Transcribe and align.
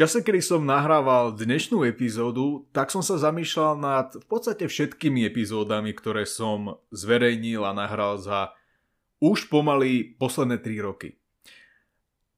čase, 0.00 0.24
kedy 0.24 0.40
som 0.40 0.64
nahrával 0.64 1.36
dnešnú 1.36 1.84
epizódu, 1.84 2.64
tak 2.72 2.88
som 2.88 3.04
sa 3.04 3.20
zamýšľal 3.20 3.76
nad 3.76 4.08
v 4.16 4.24
podstate 4.32 4.64
všetkými 4.64 5.28
epizódami, 5.28 5.92
ktoré 5.92 6.24
som 6.24 6.80
zverejnil 6.88 7.68
a 7.68 7.76
nahral 7.76 8.16
za 8.16 8.56
už 9.20 9.52
pomaly 9.52 10.16
posledné 10.16 10.64
3 10.64 10.88
roky. 10.88 11.20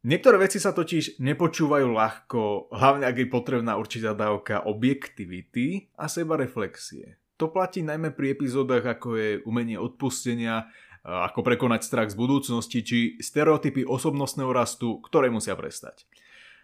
Niektoré 0.02 0.42
veci 0.42 0.58
sa 0.58 0.74
totiž 0.74 1.22
nepočúvajú 1.22 1.86
ľahko, 1.86 2.74
hlavne 2.74 3.06
ak 3.06 3.22
je 3.22 3.30
potrebná 3.30 3.79
určitá 3.79 4.10
dávka 4.10 4.66
objektivity 4.66 5.86
a 5.94 6.10
seba 6.10 6.34
reflexie. 6.34 7.14
To 7.38 7.46
platí 7.46 7.86
najmä 7.86 8.10
pri 8.10 8.34
epizódach 8.34 8.82
ako 8.82 9.14
je 9.14 9.30
umenie 9.46 9.79
odpustenia, 9.79 10.66
ako 11.06 11.46
prekonať 11.46 11.86
strach 11.86 12.10
z 12.10 12.18
budúcnosti 12.18 12.82
či 12.82 12.98
stereotypy 13.22 13.86
osobnostného 13.86 14.50
rastu, 14.50 14.98
ktoré 15.06 15.30
musia 15.30 15.54
prestať. 15.54 16.10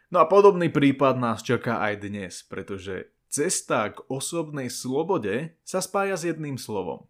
No 0.09 0.25
a 0.25 0.27
podobný 0.27 0.73
prípad 0.73 1.21
nás 1.21 1.45
čaká 1.45 1.85
aj 1.85 2.01
dnes, 2.01 2.41
pretože 2.41 3.13
cesta 3.29 3.93
k 3.93 4.01
osobnej 4.09 4.73
slobode 4.73 5.53
sa 5.69 5.85
spája 5.85 6.17
s 6.17 6.25
jedným 6.25 6.57
slovom. 6.57 7.05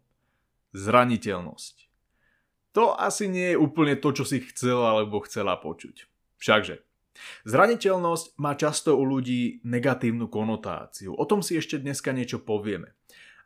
Zraniteľnosť. 0.75 1.87
To 2.75 2.99
asi 2.99 3.31
nie 3.31 3.55
je 3.55 3.57
úplne 3.57 3.95
to, 3.95 4.11
čo 4.11 4.27
si 4.27 4.43
chcel 4.51 4.83
alebo 4.83 5.23
chcela 5.23 5.55
počuť. 5.55 6.11
Všakže. 6.43 6.83
Zraniteľnosť 7.47 8.35
má 8.35 8.59
často 8.59 8.99
u 8.99 9.03
ľudí 9.07 9.63
negatívnu 9.63 10.27
konotáciu. 10.27 11.15
O 11.15 11.23
tom 11.23 11.39
si 11.39 11.55
ešte 11.55 11.79
dneska 11.79 12.11
niečo 12.11 12.43
povieme. 12.43 12.95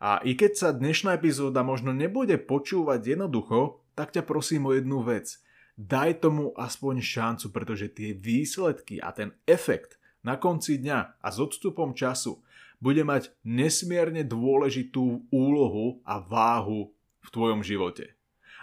A 0.03 0.19
i 0.25 0.33
keď 0.33 0.51
sa 0.57 0.69
dnešná 0.73 1.15
epizóda 1.15 1.61
možno 1.61 1.93
nebude 1.93 2.41
počúvať 2.41 3.15
jednoducho, 3.15 3.85
tak 3.93 4.11
ťa 4.11 4.25
prosím 4.25 4.67
o 4.67 4.75
jednu 4.75 5.05
vec. 5.05 5.39
Daj 5.73 6.21
tomu 6.21 6.53
aspoň 6.53 7.01
šancu, 7.01 7.49
pretože 7.49 7.89
tie 7.89 8.13
výsledky 8.13 9.01
a 9.01 9.09
ten 9.09 9.33
efekt 9.49 9.97
na 10.21 10.37
konci 10.37 10.77
dňa 10.77 11.19
a 11.19 11.27
s 11.33 11.37
odstupom 11.41 11.97
času 11.97 12.39
bude 12.77 13.01
mať 13.01 13.33
nesmierne 13.41 14.21
dôležitú 14.21 15.25
úlohu 15.33 16.03
a 16.05 16.21
váhu 16.21 16.93
v 17.23 17.27
tvojom 17.31 17.65
živote. 17.65 18.13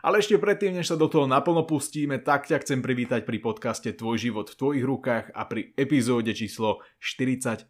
Ale 0.01 0.25
ešte 0.25 0.41
predtým, 0.41 0.81
než 0.81 0.89
sa 0.89 0.97
do 0.97 1.13
toho 1.13 1.29
naplno 1.29 1.69
pustíme, 1.69 2.17
tak 2.25 2.49
ťa 2.49 2.65
chcem 2.65 2.81
privítať 2.81 3.29
pri 3.29 3.37
podcaste 3.37 3.93
Tvoj 3.93 4.17
život 4.17 4.49
v 4.49 4.57
tvojich 4.57 4.85
rukách 4.85 5.27
a 5.37 5.45
pri 5.45 5.77
epizóde 5.77 6.33
číslo 6.33 6.81
47. 7.05 7.69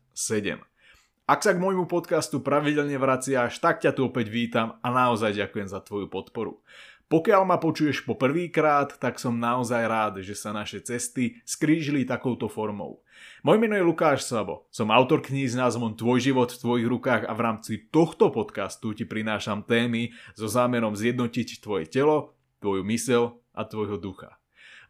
Ak 1.30 1.46
sa 1.46 1.55
k 1.55 1.62
môjmu 1.62 1.86
podcastu 1.86 2.42
pravidelne 2.42 2.98
vraciaš, 2.98 3.62
tak 3.62 3.83
ťa 3.83 3.94
tu 3.94 4.06
opäť 4.06 4.30
vítam 4.30 4.78
a 4.83 4.88
naozaj 4.91 5.38
ďakujem 5.38 5.70
za 5.70 5.78
tvoju 5.83 6.11
podporu. 6.11 6.62
Pokiaľ 7.11 7.42
ma 7.42 7.58
počuješ 7.58 8.06
po 8.06 8.14
prvýkrát, 8.14 8.94
tak 8.94 9.19
som 9.19 9.34
naozaj 9.34 9.83
rád, 9.83 10.14
že 10.22 10.39
sa 10.39 10.55
naše 10.55 10.78
cesty 10.78 11.42
skrížili 11.42 12.06
takouto 12.06 12.47
formou. 12.47 13.02
Moje 13.42 13.58
meno 13.58 13.75
je 13.75 13.83
Lukáš 13.83 14.30
Sabo, 14.30 14.70
som 14.70 14.94
autor 14.94 15.19
kníh 15.19 15.50
s 15.50 15.58
názvom 15.58 15.98
Tvoj 15.98 16.22
život 16.22 16.55
v 16.55 16.61
tvojich 16.62 16.86
rukách 16.86 17.22
a 17.27 17.34
v 17.34 17.41
rámci 17.42 17.91
tohto 17.91 18.30
podcastu 18.30 18.94
ti 18.94 19.02
prinášam 19.02 19.67
témy 19.67 20.14
so 20.39 20.47
zámerom 20.47 20.94
zjednotiť 20.94 21.58
tvoje 21.58 21.91
telo, 21.91 22.39
tvoju 22.62 22.86
mysel 22.86 23.42
a 23.58 23.67
tvojho 23.67 23.98
ducha. 23.98 24.39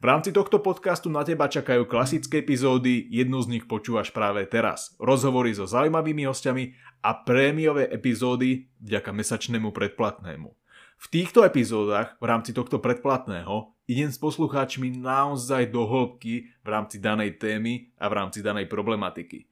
V 0.01 0.05
rámci 0.05 0.29
tohto 0.29 0.61
podcastu 0.61 1.09
na 1.09 1.25
teba 1.25 1.49
čakajú 1.49 1.89
klasické 1.89 2.45
epizódy, 2.45 3.09
jednu 3.09 3.41
z 3.41 3.57
nich 3.57 3.65
počúvaš 3.65 4.13
práve 4.13 4.45
teraz. 4.45 4.93
Rozhovory 5.01 5.57
so 5.57 5.65
zaujímavými 5.65 6.29
hostiami 6.29 6.77
a 7.01 7.17
prémiové 7.17 7.89
epizódy 7.89 8.69
vďaka 8.85 9.09
mesačnému 9.09 9.73
predplatnému. 9.73 10.60
V 11.01 11.09
týchto 11.09 11.41
epizódach 11.49 12.21
v 12.21 12.29
rámci 12.29 12.53
tohto 12.53 12.77
predplatného 12.77 13.73
idem 13.89 14.13
s 14.13 14.21
poslucháčmi 14.21 15.01
naozaj 15.01 15.73
do 15.73 15.89
hĺbky 15.89 16.53
v 16.61 16.69
rámci 16.69 17.01
danej 17.01 17.41
témy 17.41 17.89
a 17.97 18.13
v 18.13 18.17
rámci 18.21 18.45
danej 18.45 18.69
problematiky. 18.69 19.49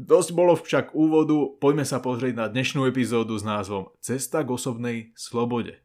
Dosť 0.00 0.32
bolo 0.32 0.56
však 0.56 0.96
úvodu, 0.96 1.52
poďme 1.60 1.84
sa 1.84 2.00
pozrieť 2.00 2.34
na 2.40 2.46
dnešnú 2.48 2.88
epizódu 2.88 3.36
s 3.36 3.44
názvom 3.44 3.92
Cesta 4.00 4.40
k 4.40 4.48
osobnej 4.48 4.96
slobode. 5.12 5.84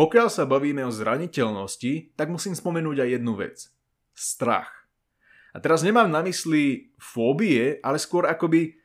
Pokiaľ 0.00 0.32
sa 0.32 0.48
bavíme 0.48 0.80
o 0.80 0.88
zraniteľnosti, 0.88 2.16
tak 2.16 2.32
musím 2.32 2.56
spomenúť 2.56 3.04
aj 3.04 3.08
jednu 3.20 3.36
vec. 3.36 3.68
Strach. 4.16 4.88
A 5.52 5.60
teraz 5.60 5.84
nemám 5.84 6.08
na 6.08 6.24
mysli 6.24 6.96
fóbie, 6.96 7.76
ale 7.84 8.00
skôr 8.00 8.24
akoby 8.24 8.80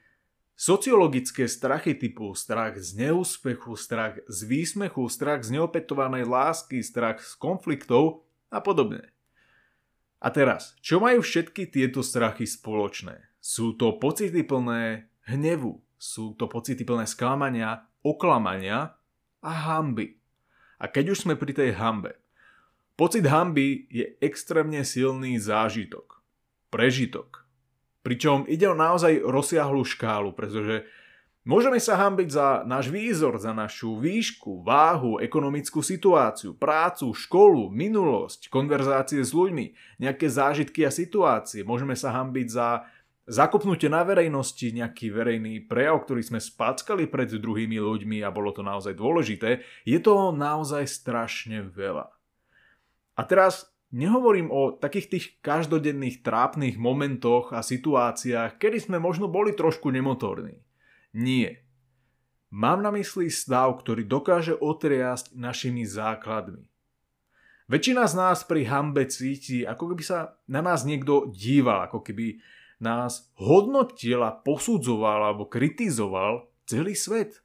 sociologické 0.60 1.48
strachy 1.48 1.96
typu 1.96 2.36
strach 2.36 2.76
z 2.76 3.00
neúspechu, 3.00 3.80
strach 3.80 4.20
z 4.28 4.40
výsmechu, 4.44 5.08
strach 5.08 5.48
z 5.48 5.56
neopetovanej 5.56 6.28
lásky, 6.28 6.84
strach 6.84 7.24
z 7.24 7.32
konfliktov 7.40 8.28
a 8.52 8.60
podobne. 8.60 9.08
A 10.20 10.28
teraz, 10.36 10.76
čo 10.84 11.00
majú 11.00 11.24
všetky 11.24 11.72
tieto 11.72 12.04
strachy 12.04 12.44
spoločné? 12.44 13.24
Sú 13.40 13.72
to 13.80 13.96
pocity 14.04 14.44
plné 14.44 15.08
hnevu, 15.32 15.80
sú 15.96 16.36
to 16.36 16.52
pocity 16.52 16.84
plné 16.84 17.08
sklamania, 17.08 17.88
oklamania 18.04 19.00
a 19.40 19.52
hamby. 19.72 20.25
A 20.80 20.92
keď 20.92 21.16
už 21.16 21.28
sme 21.28 21.40
pri 21.40 21.56
tej 21.56 21.72
hambe. 21.76 22.16
Pocit 22.96 23.28
hamby 23.28 23.92
je 23.92 24.16
extrémne 24.24 24.80
silný 24.88 25.36
zážitok. 25.36 26.24
Prežitok. 26.72 27.44
Pričom 28.06 28.48
ide 28.48 28.70
o 28.72 28.78
naozaj 28.78 29.20
rozsiahlu 29.20 29.84
škálu, 29.84 30.32
pretože 30.32 30.88
môžeme 31.44 31.82
sa 31.82 32.00
hambiť 32.00 32.30
za 32.32 32.48
náš 32.64 32.88
výzor, 32.88 33.36
za 33.36 33.52
našu 33.52 34.00
výšku, 34.00 34.64
váhu, 34.64 35.20
ekonomickú 35.20 35.84
situáciu, 35.84 36.56
prácu, 36.56 37.12
školu, 37.12 37.68
minulosť, 37.74 38.48
konverzácie 38.48 39.20
s 39.26 39.36
ľuďmi, 39.36 40.00
nejaké 40.00 40.30
zážitky 40.30 40.88
a 40.88 40.94
situácie. 40.94 41.66
Môžeme 41.68 41.98
sa 42.00 42.14
hambiť 42.14 42.48
za 42.48 42.86
zakopnutie 43.26 43.90
na 43.90 44.06
verejnosti, 44.06 44.70
nejaký 44.70 45.10
verejný 45.10 45.66
prejav, 45.66 46.06
ktorý 46.06 46.22
sme 46.22 46.40
spackali 46.42 47.10
pred 47.10 47.30
druhými 47.30 47.82
ľuďmi 47.82 48.22
a 48.22 48.30
bolo 48.30 48.54
to 48.54 48.62
naozaj 48.62 48.94
dôležité, 48.94 49.66
je 49.84 49.98
toho 49.98 50.30
naozaj 50.30 50.86
strašne 50.86 51.66
veľa. 51.66 52.10
A 53.16 53.22
teraz 53.26 53.74
nehovorím 53.90 54.54
o 54.54 54.76
takých 54.76 55.08
tých 55.10 55.26
každodenných 55.42 56.22
trápnych 56.22 56.78
momentoch 56.78 57.56
a 57.56 57.66
situáciách, 57.66 58.62
kedy 58.62 58.92
sme 58.92 58.98
možno 59.02 59.26
boli 59.26 59.56
trošku 59.58 59.90
nemotorní. 59.90 60.62
Nie. 61.16 61.66
Mám 62.54 62.86
na 62.86 62.92
mysli 62.94 63.34
stav, 63.34 63.74
ktorý 63.82 64.06
dokáže 64.06 64.54
otriasť 64.56 65.34
našimi 65.36 65.84
základmi. 65.84 66.68
Väčšina 67.66 68.06
z 68.06 68.14
nás 68.14 68.46
pri 68.46 68.70
hambe 68.70 69.10
cíti, 69.10 69.66
ako 69.66 69.92
keby 69.96 70.04
sa 70.06 70.38
na 70.46 70.62
nás 70.62 70.86
niekto 70.86 71.34
díval, 71.34 71.90
ako 71.90 72.06
keby 72.06 72.38
nás 72.80 73.32
hodnotil 73.40 74.22
a 74.24 74.36
posudzoval 74.36 75.32
alebo 75.32 75.48
kritizoval 75.48 76.48
celý 76.68 76.96
svet. 76.98 77.40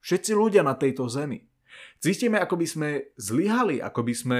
Všetci 0.00 0.32
ľudia 0.32 0.64
na 0.64 0.76
tejto 0.76 1.08
zemi. 1.08 1.44
Cítime, 2.00 2.40
ako 2.40 2.56
by 2.56 2.66
sme 2.66 2.88
zlyhali, 3.20 3.78
ako 3.84 4.00
by 4.04 4.14
sme 4.16 4.38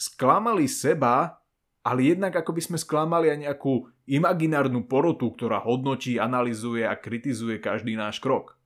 sklamali 0.00 0.64
seba, 0.66 1.40
ale 1.84 2.14
jednak 2.14 2.32
ako 2.32 2.56
by 2.56 2.62
sme 2.62 2.78
sklamali 2.78 3.28
aj 3.28 3.38
nejakú 3.48 3.86
imaginárnu 4.08 4.86
porotu, 4.88 5.30
ktorá 5.34 5.60
hodnotí, 5.62 6.16
analizuje 6.16 6.86
a 6.86 6.96
kritizuje 6.96 7.58
každý 7.60 7.94
náš 7.98 8.18
krok. 8.22 8.56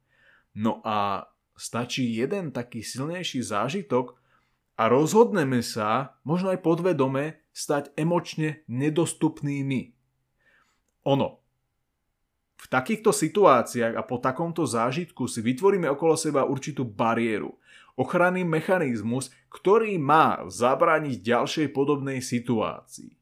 No 0.57 0.81
a 0.85 1.29
stačí 1.57 2.17
jeden 2.17 2.53
taký 2.53 2.85
silnejší 2.85 3.45
zážitok 3.45 4.17
a 4.77 4.93
rozhodneme 4.93 5.65
sa, 5.65 6.21
možno 6.25 6.53
aj 6.53 6.61
podvedome, 6.61 7.41
stať 7.57 7.97
emočne 7.97 8.65
nedostupnými 8.69 9.96
ono. 11.07 11.39
V 12.57 12.67
takýchto 12.67 13.15
situáciách 13.15 13.95
a 13.95 14.03
po 14.03 14.19
takomto 14.19 14.67
zážitku 14.67 15.31
si 15.31 15.39
vytvoríme 15.39 15.87
okolo 15.87 16.19
seba 16.19 16.43
určitú 16.43 16.83
bariéru, 16.83 17.55
ochranný 17.95 18.43
mechanizmus, 18.43 19.31
ktorý 19.49 19.95
má 20.03 20.43
zabrániť 20.51 21.23
ďalšej 21.23 21.67
podobnej 21.71 22.19
situácii. 22.19 23.15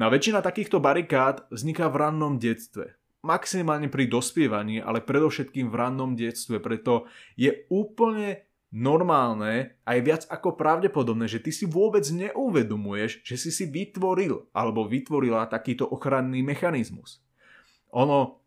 Na 0.00 0.08
väčšina 0.08 0.40
takýchto 0.40 0.80
barikád 0.80 1.48
vzniká 1.52 1.92
v 1.92 1.96
rannom 2.08 2.40
detstve. 2.40 2.96
Maximálne 3.26 3.90
pri 3.90 4.06
dospievaní, 4.06 4.78
ale 4.78 5.02
predovšetkým 5.02 5.66
v 5.72 5.74
rannom 5.74 6.14
detstve, 6.14 6.62
preto 6.62 7.10
je 7.34 7.66
úplne 7.72 8.46
normálne 8.70 9.78
aj 9.88 9.98
viac 10.04 10.22
ako 10.30 10.54
pravdepodobné, 10.54 11.26
že 11.26 11.42
ty 11.42 11.50
si 11.50 11.64
vôbec 11.66 12.06
neuvedomuješ, 12.06 13.24
že 13.24 13.36
si 13.40 13.50
si 13.50 13.64
vytvoril 13.66 14.46
alebo 14.52 14.86
vytvorila 14.86 15.48
takýto 15.50 15.88
ochranný 15.90 16.44
mechanizmus. 16.44 17.25
Ono, 17.94 18.42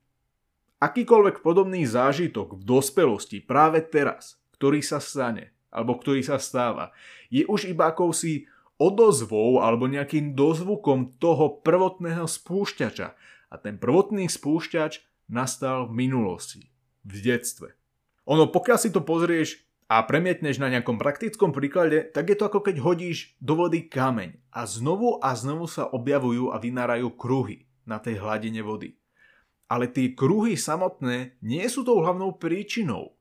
akýkoľvek 0.80 1.40
podobný 1.44 1.84
zážitok 1.88 2.60
v 2.60 2.64
dospelosti 2.64 3.40
práve 3.44 3.84
teraz, 3.86 4.40
ktorý 4.60 4.84
sa 4.84 5.00
stane, 5.00 5.56
alebo 5.70 5.96
ktorý 5.96 6.26
sa 6.26 6.42
stáva, 6.42 6.92
je 7.30 7.46
už 7.46 7.70
iba 7.70 7.92
akousi 7.92 8.50
odozvou 8.80 9.60
alebo 9.60 9.92
nejakým 9.92 10.34
dozvukom 10.34 11.20
toho 11.20 11.60
prvotného 11.62 12.26
spúšťača. 12.26 13.08
A 13.50 13.56
ten 13.60 13.76
prvotný 13.76 14.32
spúšťač 14.32 15.04
nastal 15.28 15.92
v 15.92 16.08
minulosti, 16.08 16.72
v 17.04 17.16
detstve. 17.20 17.76
Ono, 18.30 18.48
pokiaľ 18.48 18.78
si 18.78 18.90
to 18.94 19.02
pozrieš 19.02 19.66
a 19.90 20.06
premietneš 20.06 20.62
na 20.62 20.70
nejakom 20.70 21.02
praktickom 21.02 21.50
príklade, 21.50 22.06
tak 22.14 22.30
je 22.30 22.38
to 22.38 22.46
ako 22.46 22.62
keď 22.62 22.78
hodíš 22.78 23.34
do 23.42 23.58
vody 23.58 23.90
kameň 23.90 24.38
a 24.54 24.70
znovu 24.70 25.18
a 25.18 25.34
znovu 25.34 25.66
sa 25.66 25.90
objavujú 25.90 26.54
a 26.54 26.62
vynárajú 26.62 27.10
kruhy 27.18 27.66
na 27.90 27.98
tej 27.98 28.22
hladine 28.22 28.62
vody. 28.62 28.99
Ale 29.70 29.86
tie 29.94 30.18
kruhy 30.18 30.58
samotné 30.58 31.38
nie 31.46 31.66
sú 31.70 31.86
tou 31.86 32.02
hlavnou 32.02 32.42
príčinou. 32.42 33.14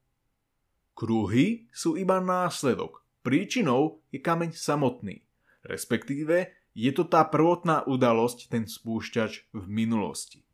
Kruhy 0.96 1.68
sú 1.70 1.94
iba 1.94 2.18
následok. 2.18 3.04
Príčinou 3.20 4.00
je 4.08 4.18
kameň 4.18 4.56
samotný. 4.56 5.22
Respektíve 5.62 6.56
je 6.72 6.90
to 6.96 7.04
tá 7.04 7.28
prvotná 7.28 7.84
udalosť, 7.84 8.48
ten 8.48 8.64
spúšťač 8.64 9.52
v 9.52 9.64
minulosti. 9.68 10.48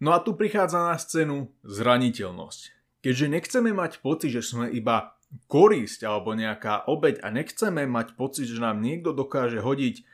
No 0.00 0.16
a 0.16 0.22
tu 0.22 0.38
prichádza 0.38 0.80
na 0.80 0.96
scénu 0.96 1.52
zraniteľnosť. 1.66 2.60
Keďže 3.04 3.26
nechceme 3.28 3.70
mať 3.72 4.00
pocit, 4.00 4.32
že 4.32 4.44
sme 4.44 4.72
iba 4.72 5.16
korisť 5.48 6.04
alebo 6.04 6.36
nejaká 6.36 6.88
obeď 6.88 7.24
a 7.24 7.28
nechceme 7.32 7.84
mať 7.88 8.16
pocit, 8.16 8.48
že 8.48 8.60
nám 8.60 8.80
niekto 8.80 9.12
dokáže 9.16 9.60
hodiť 9.60 10.04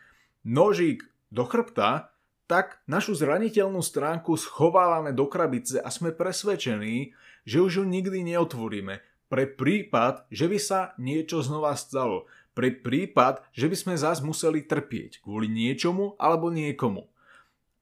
nožík 0.46 1.06
do 1.30 1.42
chrbta, 1.42 2.14
tak 2.46 2.78
našu 2.86 3.18
zraniteľnú 3.18 3.82
stránku 3.82 4.38
schovávame 4.38 5.10
do 5.10 5.26
krabice 5.26 5.82
a 5.82 5.90
sme 5.90 6.14
presvedčení, 6.14 7.14
že 7.42 7.58
už 7.62 7.82
ju 7.82 7.84
nikdy 7.86 8.22
neotvoríme, 8.34 9.02
pre 9.26 9.50
prípad, 9.50 10.30
že 10.30 10.46
by 10.46 10.58
sa 10.62 10.80
niečo 11.02 11.42
znova 11.42 11.74
stalo. 11.74 12.30
Pre 12.54 12.70
prípad, 12.72 13.42
že 13.52 13.66
by 13.66 13.76
sme 13.76 13.94
zás 13.98 14.22
museli 14.22 14.64
trpieť 14.64 15.20
kvôli 15.20 15.50
niečomu 15.50 16.14
alebo 16.16 16.48
niekomu. 16.48 17.10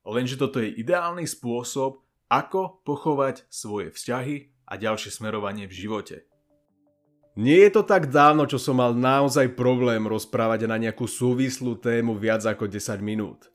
Lenže 0.04 0.40
toto 0.40 0.60
je 0.60 0.72
ideálny 0.72 1.28
spôsob, 1.28 2.00
ako 2.32 2.82
pochovať 2.82 3.46
svoje 3.52 3.92
vzťahy 3.92 4.50
a 4.66 4.74
ďalšie 4.80 5.12
smerovanie 5.12 5.68
v 5.68 5.76
živote. 5.76 6.16
Nie 7.34 7.66
je 7.68 7.76
to 7.76 7.82
tak 7.82 8.08
dávno, 8.14 8.46
čo 8.46 8.62
som 8.62 8.78
mal 8.78 8.94
naozaj 8.94 9.58
problém 9.58 10.06
rozprávať 10.06 10.70
na 10.70 10.78
nejakú 10.78 11.04
súvislú 11.04 11.76
tému 11.78 12.14
viac 12.14 12.46
ako 12.46 12.70
10 12.70 12.98
minút. 13.02 13.53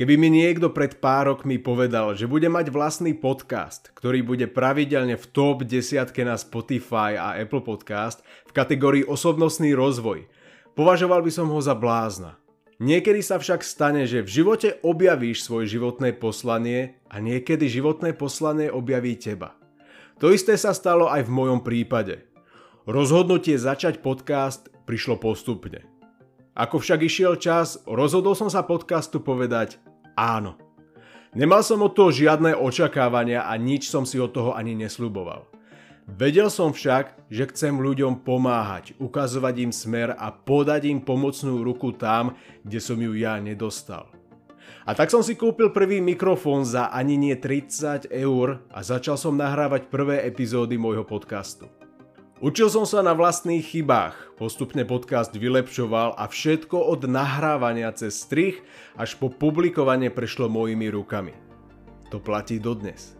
Keby 0.00 0.16
mi 0.16 0.32
niekto 0.32 0.72
pred 0.72 0.96
pár 0.96 1.28
rokmi 1.28 1.60
povedal, 1.60 2.16
že 2.16 2.24
bude 2.24 2.48
mať 2.48 2.72
vlastný 2.72 3.12
podcast, 3.12 3.92
ktorý 3.92 4.24
bude 4.24 4.48
pravidelne 4.48 5.12
v 5.12 5.28
top 5.28 5.68
10 5.68 6.08
na 6.24 6.40
Spotify 6.40 7.20
a 7.20 7.36
Apple 7.36 7.60
Podcast 7.60 8.24
v 8.48 8.56
kategórii 8.56 9.04
osobnostný 9.04 9.76
rozvoj, 9.76 10.24
považoval 10.72 11.20
by 11.20 11.28
som 11.28 11.52
ho 11.52 11.60
za 11.60 11.76
blázna. 11.76 12.40
Niekedy 12.80 13.20
sa 13.20 13.36
však 13.36 13.60
stane, 13.60 14.08
že 14.08 14.24
v 14.24 14.40
živote 14.40 14.80
objavíš 14.80 15.44
svoje 15.44 15.68
životné 15.68 16.16
poslanie 16.16 16.96
a 17.12 17.20
niekedy 17.20 17.68
životné 17.68 18.16
poslanie 18.16 18.72
objaví 18.72 19.20
teba. 19.20 19.52
To 20.24 20.32
isté 20.32 20.56
sa 20.56 20.72
stalo 20.72 21.12
aj 21.12 21.28
v 21.28 21.34
mojom 21.44 21.60
prípade. 21.60 22.24
Rozhodnutie 22.88 23.60
začať 23.60 24.00
podcast 24.00 24.72
prišlo 24.88 25.20
postupne. 25.20 25.84
Ako 26.56 26.80
však 26.80 27.04
išiel 27.04 27.36
čas, 27.36 27.84
rozhodol 27.84 28.32
som 28.32 28.48
sa 28.48 28.64
podcastu 28.64 29.20
povedať 29.20 29.89
áno. 30.20 30.60
Nemal 31.32 31.64
som 31.64 31.80
od 31.80 31.96
toho 31.96 32.12
žiadne 32.12 32.58
očakávania 32.58 33.48
a 33.48 33.56
nič 33.56 33.88
som 33.88 34.04
si 34.04 34.20
od 34.20 34.34
toho 34.34 34.52
ani 34.52 34.76
nesľuboval. 34.76 35.48
Vedel 36.10 36.50
som 36.50 36.74
však, 36.74 37.30
že 37.30 37.46
chcem 37.54 37.78
ľuďom 37.78 38.26
pomáhať, 38.26 38.98
ukazovať 38.98 39.54
im 39.62 39.72
smer 39.72 40.10
a 40.10 40.34
podať 40.34 40.90
im 40.90 40.98
pomocnú 40.98 41.62
ruku 41.62 41.94
tam, 41.94 42.34
kde 42.66 42.82
som 42.82 42.98
ju 42.98 43.14
ja 43.14 43.38
nedostal. 43.38 44.10
A 44.82 44.90
tak 44.90 45.06
som 45.06 45.22
si 45.22 45.38
kúpil 45.38 45.70
prvý 45.70 46.02
mikrofón 46.02 46.66
za 46.66 46.90
ani 46.90 47.14
nie 47.14 47.38
30 47.38 48.10
eur 48.10 48.66
a 48.74 48.82
začal 48.82 49.14
som 49.14 49.38
nahrávať 49.38 49.86
prvé 49.86 50.26
epizódy 50.26 50.74
môjho 50.74 51.06
podcastu. 51.06 51.70
Učil 52.40 52.72
som 52.72 52.88
sa 52.88 53.04
na 53.04 53.12
vlastných 53.12 53.60
chybách, 53.60 54.16
postupne 54.40 54.80
podcast 54.88 55.28
vylepšoval 55.28 56.16
a 56.16 56.24
všetko 56.24 56.72
od 56.72 57.04
nahrávania 57.04 57.92
cez 57.92 58.16
strich 58.16 58.64
až 58.96 59.12
po 59.20 59.28
publikovanie 59.28 60.08
prešlo 60.08 60.48
mojimi 60.48 60.88
rukami. 60.88 61.36
To 62.08 62.16
platí 62.16 62.56
dodnes. 62.56 63.12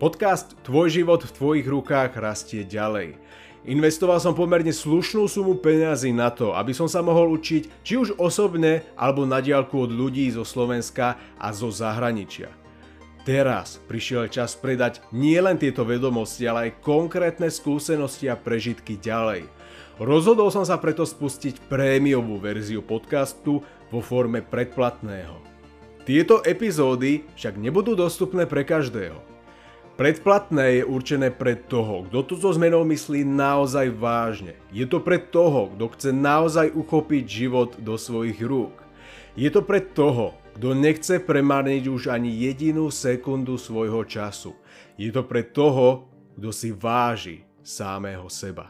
Podcast 0.00 0.56
Tvoj 0.64 0.88
život 0.88 1.20
v 1.20 1.34
tvojich 1.36 1.68
rukách 1.68 2.16
rastie 2.16 2.64
ďalej. 2.64 3.20
Investoval 3.68 4.24
som 4.24 4.32
pomerne 4.32 4.72
slušnú 4.72 5.28
sumu 5.28 5.60
peňazí 5.60 6.08
na 6.16 6.32
to, 6.32 6.56
aby 6.56 6.72
som 6.72 6.88
sa 6.88 7.04
mohol 7.04 7.28
učiť 7.36 7.84
či 7.84 8.00
už 8.00 8.16
osobne 8.16 8.88
alebo 8.96 9.28
na 9.28 9.44
diálku 9.44 9.84
od 9.84 9.92
ľudí 9.92 10.32
zo 10.32 10.48
Slovenska 10.48 11.20
a 11.36 11.52
zo 11.52 11.68
zahraničia. 11.68 12.61
Teraz 13.22 13.78
prišiel 13.86 14.26
čas 14.26 14.58
predať 14.58 14.98
nielen 15.14 15.54
tieto 15.54 15.86
vedomosti, 15.86 16.42
ale 16.42 16.74
aj 16.74 16.82
konkrétne 16.82 17.46
skúsenosti 17.54 18.26
a 18.26 18.34
prežitky 18.34 18.98
ďalej. 18.98 19.46
Rozhodol 20.02 20.50
som 20.50 20.66
sa 20.66 20.74
preto 20.82 21.06
spustiť 21.06 21.70
prémiovú 21.70 22.42
verziu 22.42 22.82
podcastu 22.82 23.62
vo 23.94 24.00
forme 24.02 24.42
predplatného. 24.42 25.38
Tieto 26.02 26.42
epizódy 26.42 27.22
však 27.38 27.62
nebudú 27.62 27.94
dostupné 27.94 28.42
pre 28.42 28.66
každého. 28.66 29.14
Predplatné 29.94 30.82
je 30.82 30.88
určené 30.88 31.30
pre 31.30 31.54
toho, 31.54 32.02
kto 32.10 32.26
tu 32.26 32.34
so 32.34 32.50
zmenou 32.50 32.82
myslí 32.82 33.22
naozaj 33.22 33.86
vážne. 34.02 34.58
Je 34.74 34.82
to 34.82 34.98
pre 34.98 35.22
toho, 35.22 35.70
kto 35.78 35.94
chce 35.94 36.10
naozaj 36.10 36.74
uchopiť 36.74 37.22
život 37.22 37.70
do 37.78 37.94
svojich 37.94 38.42
rúk. 38.42 38.74
Je 39.38 39.46
to 39.46 39.62
pre 39.62 39.78
toho, 39.78 40.34
kto 40.56 40.76
nechce 40.76 41.16
premarniť 41.18 41.88
už 41.88 42.12
ani 42.12 42.28
jedinú 42.28 42.92
sekundu 42.92 43.56
svojho 43.56 44.04
času. 44.04 44.52
Je 45.00 45.08
to 45.08 45.24
pre 45.24 45.40
toho, 45.40 46.12
kto 46.36 46.52
si 46.52 46.70
váži 46.72 47.48
samého 47.64 48.28
seba. 48.28 48.68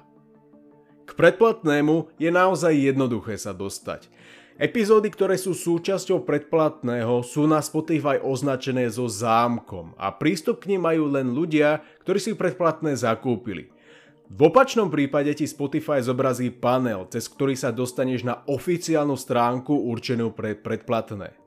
K 1.02 1.10
predplatnému 1.18 2.14
je 2.16 2.30
naozaj 2.30 2.72
jednoduché 2.72 3.34
sa 3.36 3.50
dostať. 3.50 4.06
Epizódy, 4.62 5.10
ktoré 5.10 5.34
sú 5.34 5.56
súčasťou 5.58 6.22
predplatného, 6.22 7.24
sú 7.26 7.50
na 7.50 7.58
Spotify 7.58 8.22
označené 8.22 8.86
so 8.86 9.10
zámkom 9.10 9.96
a 9.98 10.14
prístup 10.14 10.62
k 10.62 10.76
nim 10.76 10.80
majú 10.80 11.10
len 11.10 11.34
ľudia, 11.34 11.82
ktorí 12.06 12.18
si 12.22 12.32
predplatné 12.38 12.94
zakúpili. 12.94 13.74
V 14.32 14.48
opačnom 14.48 14.88
prípade 14.88 15.34
ti 15.34 15.44
Spotify 15.50 16.00
zobrazí 16.00 16.48
panel, 16.48 17.04
cez 17.10 17.26
ktorý 17.26 17.58
sa 17.58 17.74
dostaneš 17.74 18.24
na 18.24 18.40
oficiálnu 18.48 19.18
stránku 19.18 19.72
určenú 19.72 20.32
pre 20.32 20.56
predplatné 20.56 21.41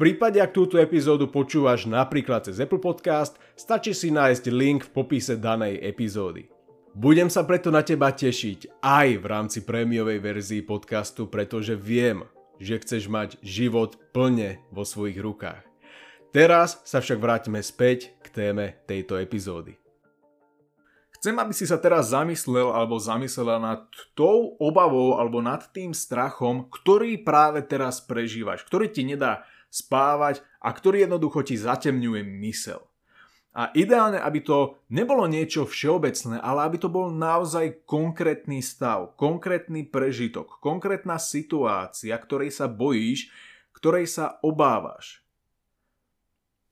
prípade, 0.00 0.40
ak 0.40 0.56
túto 0.56 0.80
epizódu 0.80 1.28
počúvaš 1.28 1.84
napríklad 1.84 2.48
cez 2.48 2.56
Apple 2.56 2.80
Podcast, 2.80 3.36
stačí 3.52 3.92
si 3.92 4.08
nájsť 4.08 4.48
link 4.48 4.88
v 4.88 4.94
popise 4.96 5.36
danej 5.36 5.76
epizódy. 5.84 6.48
Budem 6.96 7.28
sa 7.28 7.44
preto 7.44 7.68
na 7.68 7.84
teba 7.84 8.08
tešiť 8.08 8.80
aj 8.80 9.08
v 9.20 9.24
rámci 9.28 9.60
prémiovej 9.60 10.24
verzii 10.24 10.64
podcastu, 10.64 11.28
pretože 11.28 11.76
viem, 11.76 12.24
že 12.56 12.80
chceš 12.80 13.12
mať 13.12 13.36
život 13.44 14.00
plne 14.16 14.64
vo 14.72 14.88
svojich 14.88 15.20
rukách. 15.20 15.60
Teraz 16.32 16.80
sa 16.88 17.04
však 17.04 17.20
vráťme 17.20 17.60
späť 17.60 18.16
k 18.24 18.26
téme 18.32 18.80
tejto 18.88 19.20
epizódy. 19.20 19.76
Chcem, 21.20 21.36
aby 21.36 21.52
si 21.52 21.68
sa 21.68 21.76
teraz 21.76 22.16
zamyslel 22.16 22.72
alebo 22.72 22.96
zamyslela 22.96 23.60
nad 23.60 23.84
tou 24.16 24.56
obavou 24.56 25.20
alebo 25.20 25.44
nad 25.44 25.60
tým 25.68 25.92
strachom, 25.92 26.72
ktorý 26.72 27.20
práve 27.20 27.60
teraz 27.60 28.00
prežívaš, 28.00 28.64
ktorý 28.64 28.88
ti 28.88 29.04
nedá 29.04 29.44
spávať 29.70 30.42
a 30.58 30.74
ktorý 30.74 31.06
jednoducho 31.06 31.46
ti 31.46 31.56
zatemňuje 31.56 32.22
mysel. 32.44 32.90
A 33.50 33.74
ideálne, 33.74 34.22
aby 34.22 34.46
to 34.46 34.78
nebolo 34.94 35.26
niečo 35.26 35.66
všeobecné, 35.66 36.38
ale 36.38 36.70
aby 36.70 36.76
to 36.78 36.86
bol 36.86 37.10
naozaj 37.10 37.82
konkrétny 37.82 38.62
stav, 38.62 39.18
konkrétny 39.18 39.82
prežitok, 39.90 40.62
konkrétna 40.62 41.18
situácia, 41.18 42.14
ktorej 42.14 42.54
sa 42.54 42.70
bojíš, 42.70 43.26
ktorej 43.74 44.06
sa 44.06 44.38
obávaš. 44.46 45.26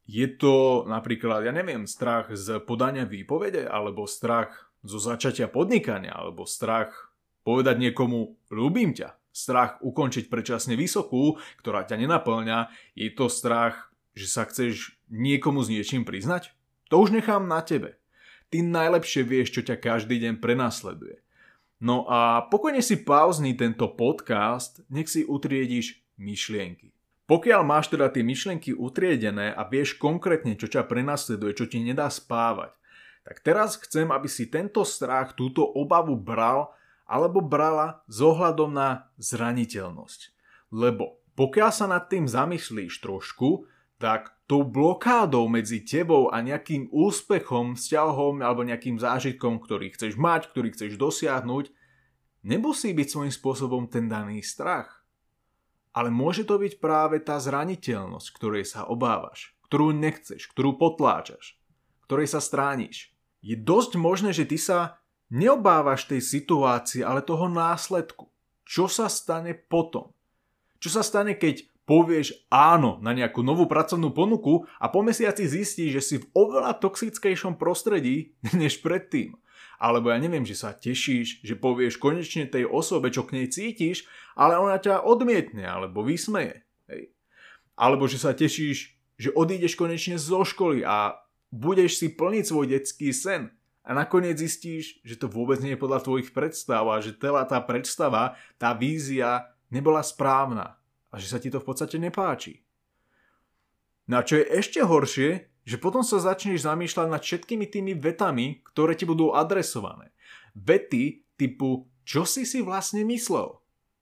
Je 0.06 0.24
to 0.30 0.86
napríklad, 0.86 1.44
ja 1.44 1.52
neviem, 1.52 1.84
strach 1.90 2.30
z 2.30 2.62
podania 2.62 3.04
výpovede, 3.04 3.66
alebo 3.66 4.06
strach 4.06 4.70
zo 4.86 5.02
začatia 5.02 5.50
podnikania, 5.50 6.14
alebo 6.14 6.46
strach 6.46 7.10
povedať 7.42 7.90
niekomu, 7.90 8.38
ľúbim 8.54 8.94
ťa, 8.94 9.18
strach 9.38 9.78
ukončiť 9.78 10.26
predčasne 10.26 10.74
vysokú, 10.74 11.38
ktorá 11.62 11.86
ťa 11.86 12.02
nenaplňa, 12.02 12.74
je 12.98 13.08
to 13.14 13.30
strach, 13.30 13.94
že 14.18 14.26
sa 14.26 14.42
chceš 14.42 14.98
niekomu 15.06 15.62
s 15.62 15.70
niečím 15.70 16.02
priznať? 16.02 16.50
To 16.90 16.98
už 16.98 17.14
nechám 17.14 17.46
na 17.46 17.62
tebe. 17.62 18.02
Ty 18.50 18.66
najlepšie 18.66 19.22
vieš, 19.22 19.54
čo 19.54 19.62
ťa 19.62 19.78
každý 19.78 20.18
deň 20.18 20.42
prenasleduje. 20.42 21.22
No 21.78 22.10
a 22.10 22.42
pokojne 22.50 22.82
si 22.82 22.98
pauzni 22.98 23.54
tento 23.54 23.86
podcast, 23.94 24.82
nech 24.90 25.06
si 25.06 25.22
utriediš 25.22 26.02
myšlienky. 26.18 26.90
Pokiaľ 27.28 27.60
máš 27.62 27.92
teda 27.92 28.08
tie 28.08 28.24
myšlienky 28.24 28.72
utriedené 28.74 29.52
a 29.52 29.62
vieš 29.68 30.00
konkrétne, 30.00 30.56
čo 30.56 30.66
ťa 30.66 30.88
prenasleduje, 30.88 31.52
čo 31.54 31.68
ti 31.68 31.78
nedá 31.78 32.08
spávať, 32.08 32.72
tak 33.22 33.44
teraz 33.44 33.76
chcem, 33.76 34.08
aby 34.08 34.24
si 34.24 34.48
tento 34.48 34.80
strach, 34.88 35.36
túto 35.36 35.60
obavu 35.60 36.16
bral 36.16 36.72
alebo 37.08 37.40
brala 37.40 38.04
s 38.04 38.20
ohľadom 38.20 38.70
na 38.70 39.08
zraniteľnosť. 39.16 40.20
Lebo 40.68 41.24
pokiaľ 41.32 41.70
sa 41.72 41.88
nad 41.88 42.04
tým 42.12 42.28
zamyslíš 42.28 43.00
trošku, 43.00 43.64
tak 43.96 44.36
tou 44.46 44.62
blokádou 44.62 45.48
medzi 45.50 45.82
tebou 45.82 46.30
a 46.30 46.38
nejakým 46.44 46.92
úspechom, 46.92 47.74
vzťahom 47.74 48.44
alebo 48.44 48.62
nejakým 48.62 49.00
zážitkom, 49.00 49.58
ktorý 49.58 49.90
chceš 49.96 50.14
mať, 50.14 50.52
ktorý 50.52 50.68
chceš 50.76 51.00
dosiahnuť, 51.00 51.72
nemusí 52.46 52.94
byť 52.94 53.08
svojím 53.08 53.34
spôsobom 53.34 53.90
ten 53.90 54.06
daný 54.06 54.44
strach. 54.44 55.02
Ale 55.96 56.14
môže 56.14 56.46
to 56.46 56.60
byť 56.60 56.78
práve 56.78 57.18
tá 57.18 57.40
zraniteľnosť, 57.42 58.28
ktorej 58.30 58.64
sa 58.68 58.86
obávaš, 58.86 59.56
ktorú 59.66 59.90
nechceš, 59.96 60.46
ktorú 60.52 60.78
potláčaš, 60.78 61.58
ktorej 62.06 62.30
sa 62.30 62.38
strániš. 62.38 63.10
Je 63.42 63.58
dosť 63.58 63.98
možné, 63.98 64.30
že 64.30 64.46
ty 64.46 64.60
sa 64.60 65.02
neobávaš 65.28 66.08
tej 66.08 66.20
situácie, 66.24 67.04
ale 67.04 67.24
toho 67.24 67.48
následku. 67.48 68.28
Čo 68.68 68.88
sa 68.88 69.08
stane 69.08 69.56
potom? 69.56 70.12
Čo 70.78 71.00
sa 71.00 71.02
stane, 71.02 71.36
keď 71.36 71.64
povieš 71.88 72.44
áno 72.52 73.00
na 73.00 73.16
nejakú 73.16 73.40
novú 73.40 73.64
pracovnú 73.64 74.12
ponuku 74.12 74.68
a 74.76 74.92
po 74.92 75.00
mesiaci 75.00 75.48
zistíš, 75.48 75.90
že 75.96 76.02
si 76.04 76.14
v 76.20 76.28
oveľa 76.36 76.76
toxickejšom 76.76 77.56
prostredí 77.56 78.36
než 78.60 78.84
predtým. 78.84 79.32
Alebo 79.78 80.10
ja 80.10 80.18
neviem, 80.18 80.42
že 80.42 80.58
sa 80.58 80.74
tešíš, 80.74 81.46
že 81.46 81.54
povieš 81.54 82.02
konečne 82.02 82.50
tej 82.50 82.66
osobe, 82.66 83.14
čo 83.14 83.22
k 83.24 83.40
nej 83.40 83.46
cítiš, 83.46 84.04
ale 84.34 84.58
ona 84.58 84.76
ťa 84.76 85.06
odmietne 85.06 85.64
alebo 85.64 86.02
vysmeje. 86.02 86.66
Hej. 86.90 87.14
Alebo 87.78 88.10
že 88.10 88.18
sa 88.18 88.34
tešíš, 88.34 88.98
že 89.16 89.30
odídeš 89.32 89.78
konečne 89.78 90.18
zo 90.18 90.42
školy 90.42 90.82
a 90.82 91.22
budeš 91.54 92.02
si 92.02 92.10
plniť 92.10 92.44
svoj 92.44 92.66
detský 92.74 93.14
sen. 93.14 93.54
A 93.88 93.96
nakoniec 93.96 94.36
zistíš, 94.36 95.00
že 95.00 95.16
to 95.16 95.32
vôbec 95.32 95.64
nie 95.64 95.72
je 95.72 95.80
podľa 95.80 96.04
tvojich 96.04 96.36
predstav 96.36 96.84
a 96.92 97.00
že 97.00 97.16
celá 97.16 97.48
tá 97.48 97.56
predstava, 97.64 98.36
tá 98.60 98.76
vízia 98.76 99.48
nebola 99.72 100.04
správna 100.04 100.76
a 101.08 101.16
že 101.16 101.32
sa 101.32 101.40
ti 101.40 101.48
to 101.48 101.56
v 101.56 101.72
podstate 101.72 101.96
nepáči. 101.96 102.60
No 104.04 104.20
a 104.20 104.26
čo 104.28 104.36
je 104.36 104.44
ešte 104.44 104.84
horšie, 104.84 105.48
že 105.64 105.76
potom 105.80 106.04
sa 106.04 106.20
začneš 106.20 106.68
zamýšľať 106.68 107.06
nad 107.08 107.20
všetkými 107.20 107.68
tými 107.68 107.92
vetami, 107.96 108.60
ktoré 108.72 108.92
ti 108.92 109.04
budú 109.04 109.32
adresované. 109.32 110.12
Vety 110.52 111.24
typu, 111.36 111.88
čo 112.08 112.24
si 112.24 112.48
si 112.48 112.64
vlastne 112.64 113.04
myslel? 113.08 113.56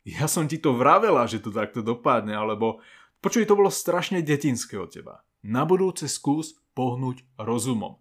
Ja 0.07 0.31
som 0.31 0.47
ti 0.47 0.63
to 0.63 0.79
vravela, 0.79 1.27
že 1.27 1.43
to 1.43 1.51
takto 1.51 1.83
dopadne, 1.83 2.39
alebo 2.39 2.79
počuj, 3.19 3.47
to 3.51 3.59
bolo 3.59 3.71
strašne 3.71 4.23
detinské 4.23 4.79
od 4.79 4.95
teba. 4.95 5.27
Na 5.43 5.67
budúce 5.67 6.07
skús 6.07 6.55
pohnúť 6.79 7.27
rozumom. 7.39 7.99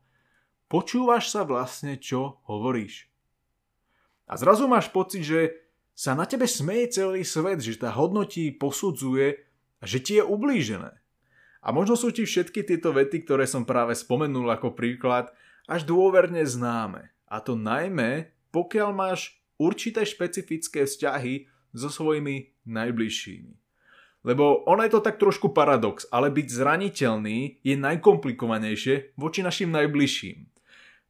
Počúvaš 0.65 1.29
sa 1.29 1.45
vlastne, 1.45 1.95
čo 2.01 2.41
hovoríš. 2.49 3.05
A 4.25 4.33
zrazu 4.41 4.65
máš 4.65 4.89
pocit, 4.89 5.21
že 5.21 5.41
sa 5.93 6.17
na 6.17 6.25
tebe 6.25 6.49
smeje 6.49 6.99
celý 6.99 7.21
svet, 7.21 7.61
že 7.61 7.77
tá 7.77 7.93
hodnotí, 7.93 8.49
posudzuje 8.49 9.45
a 9.79 9.83
že 9.85 10.01
ti 10.01 10.17
je 10.17 10.23
ublížené. 10.25 10.97
A 11.65 11.67
možno 11.73 11.93
sú 11.97 12.09
ti 12.09 12.25
všetky 12.25 12.65
tieto 12.65 12.93
vety, 12.93 13.25
ktoré 13.25 13.45
som 13.45 13.65
práve 13.65 13.93
spomenul 13.93 14.49
ako 14.49 14.73
príklad, 14.73 15.29
až 15.65 15.85
dôverne 15.85 16.41
známe. 16.45 17.09
A 17.25 17.41
to 17.41 17.57
najmä, 17.57 18.29
pokiaľ 18.53 18.89
máš 18.93 19.37
určité 19.57 20.05
špecifické 20.05 20.85
vzťahy 20.85 21.49
so 21.73 21.89
svojimi 21.89 22.53
najbližšími. 22.69 23.53
Lebo 24.25 24.65
ono 24.65 24.81
je 24.81 24.93
to 24.97 25.05
tak 25.05 25.21
trošku 25.21 25.53
paradox, 25.53 26.09
ale 26.09 26.33
byť 26.33 26.47
zraniteľný 26.49 27.61
je 27.61 27.75
najkomplikovanejšie 27.77 29.13
voči 29.21 29.45
našim 29.45 29.69
najbližším. 29.69 30.54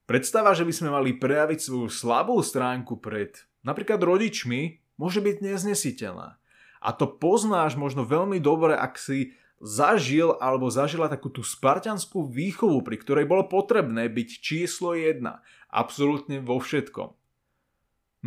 Predstava, 0.05 0.53
že 0.53 0.65
by 0.65 0.73
sme 0.73 0.89
mali 0.93 1.17
prejaviť 1.17 1.59
svoju 1.59 1.89
slabú 1.89 2.37
stránku 2.45 3.01
pred 3.01 3.41
napríklad 3.65 3.97
rodičmi, 3.97 4.77
môže 5.01 5.19
byť 5.19 5.41
neznesiteľná. 5.41 6.37
A 6.85 6.89
to 6.93 7.09
poznáš 7.09 7.73
možno 7.73 8.05
veľmi 8.05 8.37
dobre, 8.37 8.77
ak 8.77 9.01
si 9.01 9.33
zažil 9.57 10.37
alebo 10.37 10.69
zažila 10.69 11.09
takú 11.09 11.33
tú 11.33 11.41
spartianskú 11.41 12.29
výchovu, 12.29 12.85
pri 12.85 13.01
ktorej 13.01 13.25
bolo 13.25 13.49
potrebné 13.49 14.05
byť 14.13 14.29
číslo 14.37 14.93
1. 14.93 15.25
Absolútne 15.73 16.37
vo 16.45 16.61
všetkom. 16.61 17.09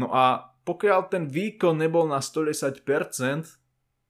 No 0.02 0.06
a 0.10 0.50
pokiaľ 0.66 1.00
ten 1.06 1.30
výkon 1.30 1.78
nebol 1.78 2.10
na 2.10 2.18
110%, 2.18 2.82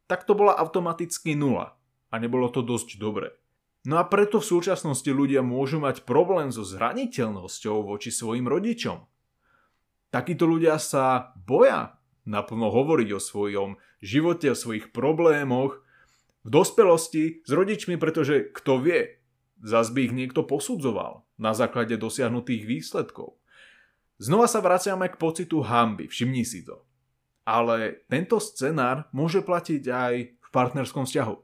tak 0.08 0.24
to 0.24 0.32
bola 0.32 0.56
automaticky 0.56 1.36
nula. 1.36 1.76
A 2.08 2.16
nebolo 2.16 2.48
to 2.48 2.64
dosť 2.64 2.96
dobre. 2.96 3.36
No 3.86 4.00
a 4.00 4.04
preto 4.06 4.42
v 4.42 4.50
súčasnosti 4.58 5.06
ľudia 5.06 5.44
môžu 5.44 5.78
mať 5.78 6.02
problém 6.02 6.50
so 6.50 6.66
zraniteľnosťou 6.66 7.86
voči 7.86 8.10
svojim 8.10 8.50
rodičom. 8.50 9.06
Takíto 10.10 10.48
ľudia 10.48 10.80
sa 10.80 11.36
boja 11.36 12.00
naplno 12.28 12.68
hovoriť 12.68 13.08
o 13.16 13.20
svojom 13.20 13.70
živote, 14.04 14.52
o 14.52 14.58
svojich 14.58 14.90
problémoch 14.90 15.80
v 16.44 16.48
dospelosti 16.48 17.44
s 17.44 17.50
rodičmi, 17.50 17.96
pretože 17.96 18.52
kto 18.52 18.80
vie, 18.82 19.00
zas 19.64 19.92
by 19.92 20.10
ich 20.10 20.14
niekto 20.16 20.44
posudzoval 20.44 21.24
na 21.40 21.56
základe 21.56 21.96
dosiahnutých 21.96 22.68
výsledkov. 22.68 23.38
Znova 24.18 24.50
sa 24.50 24.58
vraciame 24.58 25.06
k 25.08 25.20
pocitu 25.20 25.62
hamby, 25.62 26.10
všimni 26.10 26.42
si 26.42 26.66
to. 26.66 26.82
Ale 27.48 28.04
tento 28.10 28.42
scenár 28.42 29.06
môže 29.14 29.40
platiť 29.40 29.82
aj 29.88 30.14
v 30.36 30.48
partnerskom 30.50 31.06
vzťahu. 31.06 31.36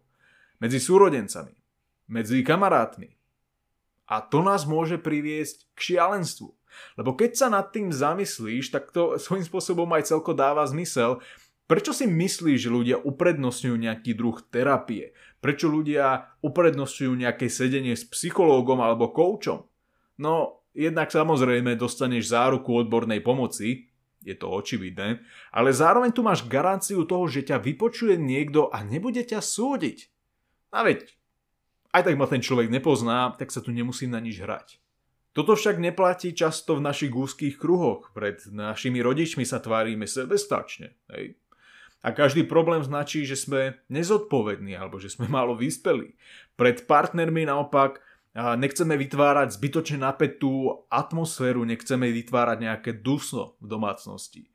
Medzi 0.61 0.79
súrodencami, 0.83 1.55
medzi 2.07 2.45
kamarátmi. 2.45 3.17
A 4.05 4.21
to 4.21 4.45
nás 4.45 4.69
môže 4.69 5.01
priviesť 5.01 5.65
k 5.73 5.79
šialenstvu. 5.95 6.53
Lebo 6.99 7.15
keď 7.15 7.31
sa 7.39 7.49
nad 7.49 7.71
tým 7.71 7.95
zamyslíš, 7.95 8.75
tak 8.75 8.91
to 8.91 9.17
svojím 9.17 9.47
spôsobom 9.47 9.89
aj 9.95 10.11
celko 10.11 10.35
dáva 10.35 10.67
zmysel. 10.67 11.23
Prečo 11.65 11.97
si 11.97 12.05
myslíš, 12.05 12.69
že 12.69 12.71
ľudia 12.71 12.97
uprednostňujú 13.01 13.77
nejaký 13.79 14.13
druh 14.13 14.37
terapie? 14.53 15.17
Prečo 15.41 15.73
ľudia 15.73 16.37
uprednostňujú 16.45 17.13
nejaké 17.17 17.49
sedenie 17.49 17.97
s 17.97 18.05
psychológom 18.05 18.85
alebo 18.85 19.09
koučom? 19.09 19.65
No, 20.21 20.67
jednak 20.77 21.09
samozrejme 21.09 21.79
dostaneš 21.81 22.29
záruku 22.35 22.69
odbornej 22.85 23.25
pomoci, 23.25 23.89
je 24.25 24.33
to 24.33 24.49
očividné, 24.49 25.21
ale 25.53 25.71
zároveň 25.71 26.11
tu 26.13 26.25
máš 26.25 26.49
garanciu 26.49 27.05
toho, 27.05 27.29
že 27.29 27.45
ťa 27.45 27.61
vypočuje 27.61 28.17
niekto 28.17 28.73
a 28.73 28.81
nebude 28.81 29.21
ťa 29.21 29.45
súdiť. 29.45 30.09
A 30.73 30.81
veď, 30.81 31.13
aj 31.95 32.03
tak 32.11 32.19
ma 32.19 32.27
ten 32.27 32.43
človek 32.43 32.67
nepozná, 32.75 33.31
tak 33.39 33.55
sa 33.55 33.63
tu 33.63 33.71
nemusím 33.71 34.11
na 34.11 34.19
nič 34.19 34.43
hrať. 34.43 34.83
Toto 35.35 35.55
však 35.55 35.83
neplatí 35.83 36.35
často 36.35 36.79
v 36.79 36.85
našich 36.87 37.11
úzkých 37.11 37.59
kruhoch. 37.59 38.15
Pred 38.15 38.51
našimi 38.55 39.03
rodičmi 39.03 39.43
sa 39.43 39.59
tvárime 39.59 40.07
sebestačne. 40.07 40.95
Hej. 41.11 41.39
A 42.07 42.15
každý 42.15 42.47
problém 42.47 42.85
značí, 42.87 43.27
že 43.27 43.35
sme 43.35 43.81
nezodpovední 43.91 44.79
alebo 44.79 45.03
že 45.03 45.11
sme 45.11 45.27
málo 45.27 45.59
vyspeli. 45.59 46.15
Pred 46.55 46.87
partnermi 46.87 47.51
naopak 47.51 47.99
nechceme 48.35 48.95
vytvárať 48.95 49.59
zbytočne 49.59 50.07
napätú 50.07 50.87
atmosféru, 50.87 51.67
nechceme 51.67 52.15
vytvárať 52.15 52.59
nejaké 52.61 52.91
dusno 53.03 53.59
v 53.59 53.67
domácnosti. 53.75 54.54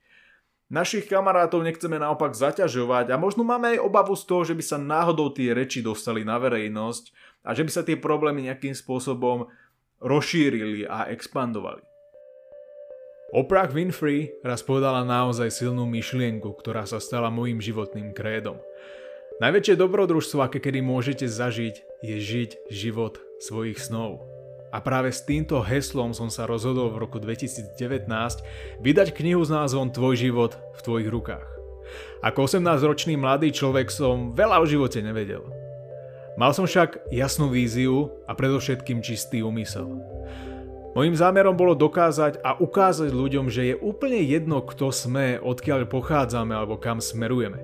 Našich 0.70 1.10
kamarátov 1.10 1.66
nechceme 1.66 1.98
naopak 1.98 2.30
zaťažovať 2.30 3.10
a 3.10 3.18
možno 3.18 3.42
máme 3.42 3.74
aj 3.74 3.82
obavu 3.82 4.14
z 4.14 4.22
toho, 4.22 4.46
že 4.46 4.54
by 4.54 4.62
sa 4.62 4.78
náhodou 4.78 5.34
tie 5.34 5.50
reči 5.50 5.82
dostali 5.82 6.22
na 6.22 6.38
verejnosť 6.38 7.10
a 7.42 7.58
že 7.58 7.66
by 7.66 7.70
sa 7.74 7.82
tie 7.82 7.98
problémy 7.98 8.46
nejakým 8.46 8.70
spôsobom 8.78 9.50
rozšírili 9.98 10.86
a 10.86 11.10
expandovali. 11.10 11.82
Oprah 13.34 13.66
Winfrey 13.66 14.30
raz 14.46 14.62
povedala 14.62 15.02
naozaj 15.02 15.50
silnú 15.50 15.90
myšlienku, 15.90 16.54
ktorá 16.62 16.86
sa 16.86 17.02
stala 17.02 17.34
môjim 17.34 17.58
životným 17.58 18.14
krédom. 18.14 18.62
Najväčšie 19.42 19.74
dobrodružstvo, 19.74 20.38
aké 20.38 20.62
kedy 20.62 20.86
môžete 20.86 21.26
zažiť, 21.26 22.06
je 22.06 22.16
žiť 22.22 22.70
život 22.70 23.18
svojich 23.42 23.82
snov. 23.82 24.22
A 24.70 24.78
práve 24.78 25.10
s 25.10 25.26
týmto 25.26 25.58
heslom 25.66 26.14
som 26.14 26.30
sa 26.30 26.46
rozhodol 26.46 26.94
v 26.94 27.02
roku 27.02 27.18
2019 27.18 28.06
vydať 28.78 29.08
knihu 29.18 29.42
s 29.42 29.50
názvom 29.50 29.90
Tvoj 29.90 30.14
život 30.14 30.54
v 30.78 30.80
tvojich 30.86 31.10
rukách. 31.10 31.46
Ako 32.22 32.46
18-ročný 32.46 33.18
mladý 33.18 33.50
človek 33.50 33.90
som 33.90 34.30
veľa 34.30 34.62
o 34.62 34.66
živote 34.70 35.02
nevedel. 35.02 35.42
Mal 36.38 36.54
som 36.54 36.70
však 36.70 37.10
jasnú 37.10 37.50
víziu 37.50 38.14
a 38.30 38.38
predovšetkým 38.38 39.02
čistý 39.02 39.42
úmysel. 39.42 39.98
Mojím 40.94 41.14
zámerom 41.14 41.54
bolo 41.54 41.74
dokázať 41.74 42.42
a 42.42 42.58
ukázať 42.58 43.14
ľuďom, 43.14 43.46
že 43.50 43.74
je 43.74 43.78
úplne 43.78 44.22
jedno, 44.22 44.62
kto 44.62 44.90
sme, 44.90 45.38
odkiaľ 45.38 45.86
pochádzame 45.86 46.54
alebo 46.54 46.78
kam 46.78 46.98
smerujeme. 46.98 47.62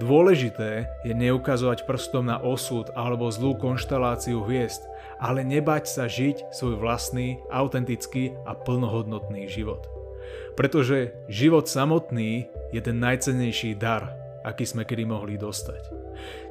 Dôležité 0.00 0.90
je 1.06 1.14
neukazovať 1.14 1.86
prstom 1.86 2.26
na 2.26 2.40
osud 2.40 2.88
alebo 2.98 3.30
zlú 3.30 3.54
konšteláciu 3.54 4.42
hviezd, 4.42 4.82
ale 5.24 5.40
nebať 5.40 5.88
sa 5.88 6.04
žiť 6.04 6.52
svoj 6.52 6.76
vlastný, 6.76 7.40
autentický 7.48 8.36
a 8.44 8.52
plnohodnotný 8.52 9.48
život. 9.48 9.88
Pretože 10.52 11.16
život 11.32 11.64
samotný 11.64 12.44
je 12.76 12.80
ten 12.84 13.00
najcennejší 13.00 13.80
dar, 13.80 14.12
aký 14.44 14.68
sme 14.68 14.84
kedy 14.84 15.08
mohli 15.08 15.40
dostať. 15.40 15.88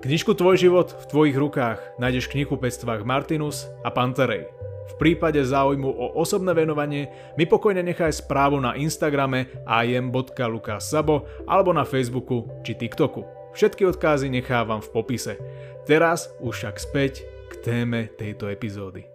Knižku 0.02 0.34
Tvoj 0.34 0.58
život 0.58 0.90
v 0.90 1.06
tvojich 1.06 1.38
rukách 1.38 1.80
nájdeš 2.02 2.28
v 2.28 2.42
knihkupectvách 2.42 3.06
Martinus 3.06 3.70
a 3.86 3.94
Panterej. 3.94 4.50
V 4.84 4.94
prípade 5.00 5.40
záujmu 5.40 5.88
o 5.88 6.20
osobné 6.20 6.52
venovanie 6.52 7.08
mi 7.40 7.48
pokojne 7.48 7.86
nechaj 7.86 8.26
správu 8.26 8.60
na 8.60 8.76
Instagrame 8.76 9.54
am.lukasabo 9.64 11.46
alebo 11.48 11.72
na 11.72 11.88
Facebooku 11.88 12.50
či 12.66 12.76
TikToku. 12.76 13.24
Všetky 13.54 13.86
odkázy 13.86 14.34
nechávam 14.34 14.82
v 14.82 14.92
popise. 14.92 15.38
Teraz 15.86 16.34
už 16.42 16.58
však 16.58 16.76
späť 16.82 17.33
téme 17.64 18.12
tejto 18.20 18.52
epizódy. 18.52 19.08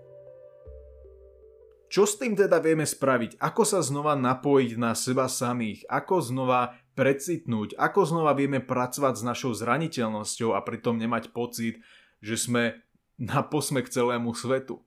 Čo 1.93 2.09
s 2.09 2.17
tým 2.17 2.33
teda 2.33 2.65
vieme 2.65 2.89
spraviť? 2.89 3.37
Ako 3.37 3.69
sa 3.69 3.85
znova 3.85 4.17
napojiť 4.17 4.81
na 4.81 4.97
seba 4.97 5.29
samých? 5.29 5.85
Ako 5.85 6.25
znova 6.25 6.73
precitnúť? 6.97 7.77
Ako 7.77 8.09
znova 8.09 8.33
vieme 8.33 8.65
pracovať 8.65 9.21
s 9.21 9.23
našou 9.25 9.53
zraniteľnosťou 9.53 10.57
a 10.57 10.65
pritom 10.65 10.97
nemať 10.97 11.29
pocit, 11.37 11.85
že 12.25 12.41
sme 12.41 12.81
na 13.21 13.45
posmek 13.45 13.93
celému 13.93 14.33
svetu? 14.33 14.81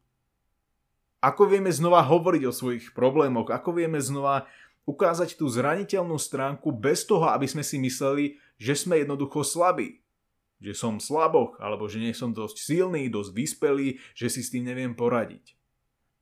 Ako 1.22 1.46
vieme 1.46 1.70
znova 1.70 2.02
hovoriť 2.02 2.44
o 2.50 2.54
svojich 2.54 2.98
problémoch? 2.98 3.54
Ako 3.54 3.78
vieme 3.78 4.02
znova 4.02 4.50
ukázať 4.90 5.38
tú 5.38 5.46
zraniteľnú 5.46 6.18
stránku 6.18 6.74
bez 6.74 7.06
toho, 7.06 7.30
aby 7.30 7.46
sme 7.46 7.62
si 7.62 7.78
mysleli, 7.78 8.42
že 8.58 8.74
sme 8.74 9.06
jednoducho 9.06 9.46
slabí? 9.46 10.01
Že 10.62 10.74
som 10.78 10.96
slaboch, 11.02 11.58
alebo 11.58 11.90
že 11.90 11.98
nie 11.98 12.14
som 12.14 12.32
dosť 12.38 12.62
silný, 12.62 13.10
dosť 13.10 13.32
vyspelý, 13.34 13.98
že 14.14 14.30
si 14.30 14.46
s 14.46 14.54
tým 14.54 14.70
neviem 14.70 14.94
poradiť. 14.94 15.58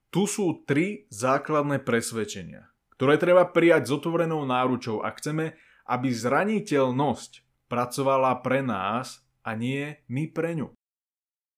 Tu 0.09 0.23
sú 0.25 0.63
tri 0.65 1.05
základné 1.11 1.83
presvedčenia, 1.83 2.71
ktoré 2.95 3.19
treba 3.19 3.45
prijať 3.45 3.91
s 3.91 3.95
otvorenou 3.99 4.47
náručou 4.47 5.03
a 5.05 5.11
chceme, 5.13 5.59
aby 5.85 6.09
zraniteľnosť 6.09 7.45
pracovala 7.69 8.39
pre 8.41 8.65
nás 8.65 9.21
a 9.45 9.53
nie 9.53 9.99
my 10.09 10.31
pre 10.31 10.57
ňu. 10.57 10.73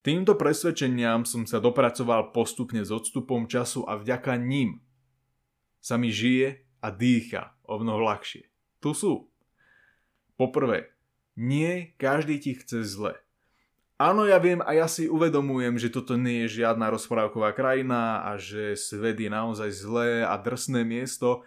Týmto 0.01 0.33
presvedčeniam 0.33 1.29
som 1.29 1.45
sa 1.45 1.61
dopracoval 1.61 2.33
postupne 2.33 2.81
s 2.81 2.89
odstupom 2.89 3.45
času 3.45 3.85
a 3.85 4.01
vďaka 4.01 4.33
ním 4.41 4.81
sa 5.77 5.95
mi 6.01 6.09
žije 6.09 6.65
a 6.81 6.89
dýcha 6.89 7.53
o 7.69 7.77
mnoho 7.77 8.01
ľahšie. 8.09 8.49
Tu 8.81 8.97
sú. 8.97 9.29
Poprvé, 10.35 10.89
nie 11.35 11.93
každý 11.97 12.39
ti 12.39 12.57
chce 12.57 12.83
zle. 12.83 13.13
Áno, 14.01 14.25
ja 14.25 14.41
viem 14.41 14.65
a 14.65 14.73
ja 14.73 14.89
si 14.89 15.05
uvedomujem, 15.05 15.77
že 15.77 15.93
toto 15.93 16.17
nie 16.17 16.49
je 16.49 16.65
žiadna 16.65 16.89
rozprávková 16.89 17.53
krajina 17.53 18.25
a 18.25 18.33
že 18.33 18.73
svet 18.73 19.21
je 19.21 19.29
naozaj 19.29 19.69
zlé 19.69 20.25
a 20.25 20.33
drsné 20.41 20.81
miesto, 20.81 21.45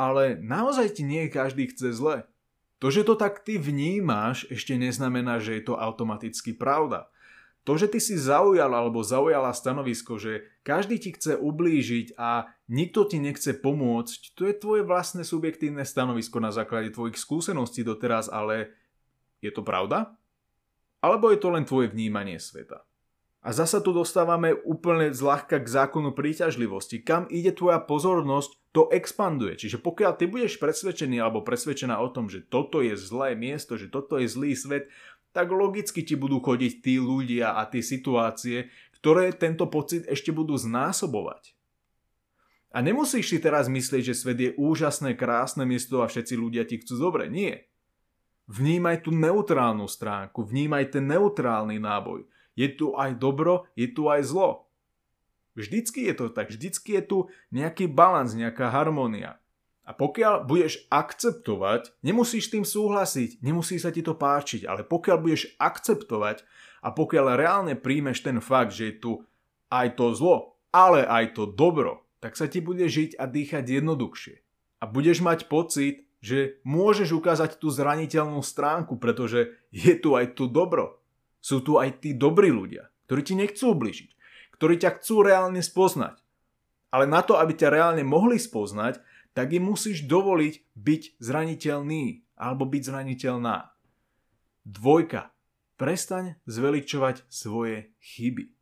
ale 0.00 0.40
naozaj 0.40 0.96
ti 0.96 1.04
nie 1.04 1.28
každý 1.28 1.68
chce 1.68 1.92
zle. 1.92 2.24
To, 2.80 2.88
že 2.88 3.04
to 3.04 3.14
tak 3.14 3.44
ty 3.44 3.60
vnímáš, 3.60 4.48
ešte 4.48 4.74
neznamená, 4.74 5.36
že 5.38 5.60
je 5.60 5.68
to 5.68 5.76
automaticky 5.76 6.56
pravda. 6.56 7.12
To, 7.62 7.78
že 7.78 7.86
ty 7.86 8.02
si 8.02 8.18
zaujal 8.18 8.74
alebo 8.74 9.06
zaujala 9.06 9.54
stanovisko, 9.54 10.18
že 10.18 10.50
každý 10.66 10.98
ti 10.98 11.14
chce 11.14 11.38
ublížiť 11.38 12.18
a 12.18 12.50
nikto 12.66 13.06
ti 13.06 13.22
nechce 13.22 13.54
pomôcť, 13.54 14.34
to 14.34 14.50
je 14.50 14.54
tvoje 14.58 14.82
vlastné 14.82 15.22
subjektívne 15.22 15.86
stanovisko 15.86 16.42
na 16.42 16.50
základe 16.50 16.90
tvojich 16.90 17.14
skúseností 17.14 17.86
doteraz, 17.86 18.26
ale 18.26 18.74
je 19.42 19.50
to 19.50 19.66
pravda? 19.66 20.14
Alebo 21.02 21.34
je 21.34 21.38
to 21.42 21.50
len 21.50 21.66
tvoje 21.66 21.90
vnímanie 21.90 22.38
sveta? 22.38 22.86
A 23.42 23.50
zasa 23.50 23.82
tu 23.82 23.90
dostávame 23.90 24.54
úplne 24.54 25.10
zľahka 25.10 25.58
k 25.58 25.66
zákonu 25.66 26.14
príťažlivosti. 26.14 27.02
Kam 27.02 27.26
ide 27.26 27.50
tvoja 27.50 27.82
pozornosť, 27.82 28.54
to 28.70 28.86
expanduje. 28.94 29.58
Čiže 29.58 29.82
pokiaľ 29.82 30.14
ty 30.14 30.30
budeš 30.30 30.62
presvedčený 30.62 31.18
alebo 31.18 31.42
presvedčená 31.42 31.98
o 31.98 32.06
tom, 32.06 32.30
že 32.30 32.46
toto 32.46 32.78
je 32.78 32.94
zlé 32.94 33.34
miesto, 33.34 33.74
že 33.74 33.90
toto 33.90 34.22
je 34.22 34.30
zlý 34.30 34.54
svet, 34.54 34.86
tak 35.34 35.50
logicky 35.50 36.06
ti 36.06 36.14
budú 36.14 36.38
chodiť 36.38 36.72
tí 36.86 37.02
ľudia 37.02 37.58
a 37.58 37.66
tie 37.66 37.82
situácie, 37.82 38.70
ktoré 39.02 39.34
tento 39.34 39.66
pocit 39.66 40.06
ešte 40.06 40.30
budú 40.30 40.54
znásobovať. 40.54 41.58
A 42.72 42.78
nemusíš 42.80 43.26
si 43.26 43.38
teraz 43.42 43.66
myslieť, 43.66 44.14
že 44.14 44.14
svet 44.14 44.38
je 44.38 44.50
úžasné, 44.54 45.18
krásne 45.18 45.66
miesto 45.66 46.00
a 46.00 46.08
všetci 46.08 46.38
ľudia 46.38 46.62
ti 46.62 46.78
chcú 46.78 46.94
dobre. 46.96 47.26
Nie. 47.26 47.68
Vnímaj 48.50 49.06
tú 49.06 49.14
neutrálnu 49.14 49.86
stránku, 49.86 50.42
vnímaj 50.42 50.98
ten 50.98 51.06
neutrálny 51.06 51.78
náboj. 51.78 52.26
Je 52.58 52.68
tu 52.68 52.92
aj 52.98 53.16
dobro, 53.16 53.70
je 53.78 53.88
tu 53.88 54.10
aj 54.10 54.26
zlo. 54.26 54.68
Vždycky 55.52 56.08
je 56.08 56.14
to 56.16 56.26
tak, 56.32 56.48
vždycky 56.48 56.96
je 57.00 57.02
tu 57.04 57.18
nejaký 57.52 57.88
balans, 57.88 58.32
nejaká 58.32 58.72
harmónia. 58.72 59.36
A 59.82 59.90
pokiaľ 59.92 60.46
budeš 60.46 60.86
akceptovať, 60.88 61.90
nemusíš 62.06 62.54
tým 62.54 62.62
súhlasiť, 62.62 63.42
nemusí 63.42 63.76
sa 63.82 63.90
ti 63.90 64.00
to 64.00 64.14
páčiť, 64.14 64.62
ale 64.64 64.86
pokiaľ 64.86 65.16
budeš 65.18 65.58
akceptovať 65.58 66.46
a 66.86 66.94
pokiaľ 66.94 67.26
reálne 67.34 67.74
príjmeš 67.74 68.22
ten 68.22 68.38
fakt, 68.38 68.72
že 68.72 68.94
je 68.94 68.96
tu 69.02 69.12
aj 69.74 69.98
to 69.98 70.14
zlo, 70.14 70.54
ale 70.70 71.02
aj 71.02 71.34
to 71.34 71.50
dobro, 71.50 72.06
tak 72.22 72.38
sa 72.38 72.46
ti 72.46 72.62
bude 72.62 72.86
žiť 72.86 73.18
a 73.18 73.26
dýchať 73.26 73.82
jednoduchšie. 73.82 74.36
A 74.82 74.84
budeš 74.86 75.18
mať 75.18 75.50
pocit, 75.50 76.06
že 76.22 76.62
môžeš 76.62 77.10
ukázať 77.18 77.58
tú 77.58 77.66
zraniteľnú 77.68 78.38
stránku, 78.46 78.96
pretože 79.02 79.58
je 79.74 79.98
tu 79.98 80.14
aj 80.14 80.38
tu 80.38 80.46
dobro. 80.46 81.02
Sú 81.42 81.58
tu 81.58 81.82
aj 81.82 81.98
tí 81.98 82.14
dobrí 82.14 82.54
ľudia, 82.54 82.86
ktorí 83.10 83.20
ti 83.26 83.34
nechcú 83.34 83.74
ubližiť, 83.74 84.10
ktorí 84.54 84.78
ťa 84.78 85.02
chcú 85.02 85.26
reálne 85.26 85.58
spoznať. 85.58 86.22
Ale 86.94 87.10
na 87.10 87.26
to, 87.26 87.42
aby 87.42 87.58
ťa 87.58 87.74
reálne 87.74 88.06
mohli 88.06 88.38
spoznať, 88.38 89.02
tak 89.34 89.50
im 89.50 89.74
musíš 89.74 90.06
dovoliť 90.06 90.62
byť 90.78 91.02
zraniteľný 91.18 92.22
alebo 92.38 92.70
byť 92.70 92.82
zraniteľná. 92.86 93.74
Dvojka. 94.62 95.34
Prestaň 95.74 96.38
zveličovať 96.46 97.26
svoje 97.26 97.90
chyby. 97.98 98.54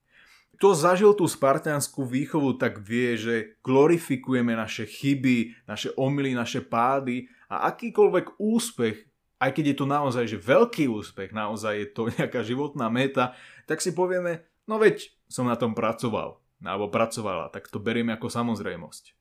Kto 0.57 0.73
zažil 0.73 1.13
tú 1.13 1.29
spartianskú 1.29 2.09
výchovu, 2.09 2.57
tak 2.57 2.81
vie, 2.81 3.17
že 3.21 3.61
glorifikujeme 3.61 4.57
naše 4.57 4.89
chyby, 4.89 5.69
naše 5.69 5.93
omily, 6.01 6.33
naše 6.33 6.65
pády 6.65 7.29
a 7.51 7.75
akýkoľvek 7.75 8.39
úspech, 8.39 8.97
aj 9.43 9.51
keď 9.51 9.65
je 9.75 9.77
to 9.77 9.87
naozaj 9.91 10.25
že 10.31 10.39
veľký 10.39 10.87
úspech, 10.87 11.35
naozaj 11.35 11.75
je 11.75 11.89
to 11.91 12.03
nejaká 12.17 12.47
životná 12.47 12.87
meta, 12.87 13.35
tak 13.67 13.83
si 13.83 13.91
povieme, 13.91 14.47
no 14.71 14.79
veď 14.79 15.11
som 15.27 15.51
na 15.51 15.59
tom 15.59 15.75
pracoval, 15.75 16.39
alebo 16.63 16.87
pracovala, 16.89 17.51
tak 17.51 17.67
to 17.67 17.83
berieme 17.83 18.15
ako 18.15 18.31
samozrejmosť. 18.31 19.19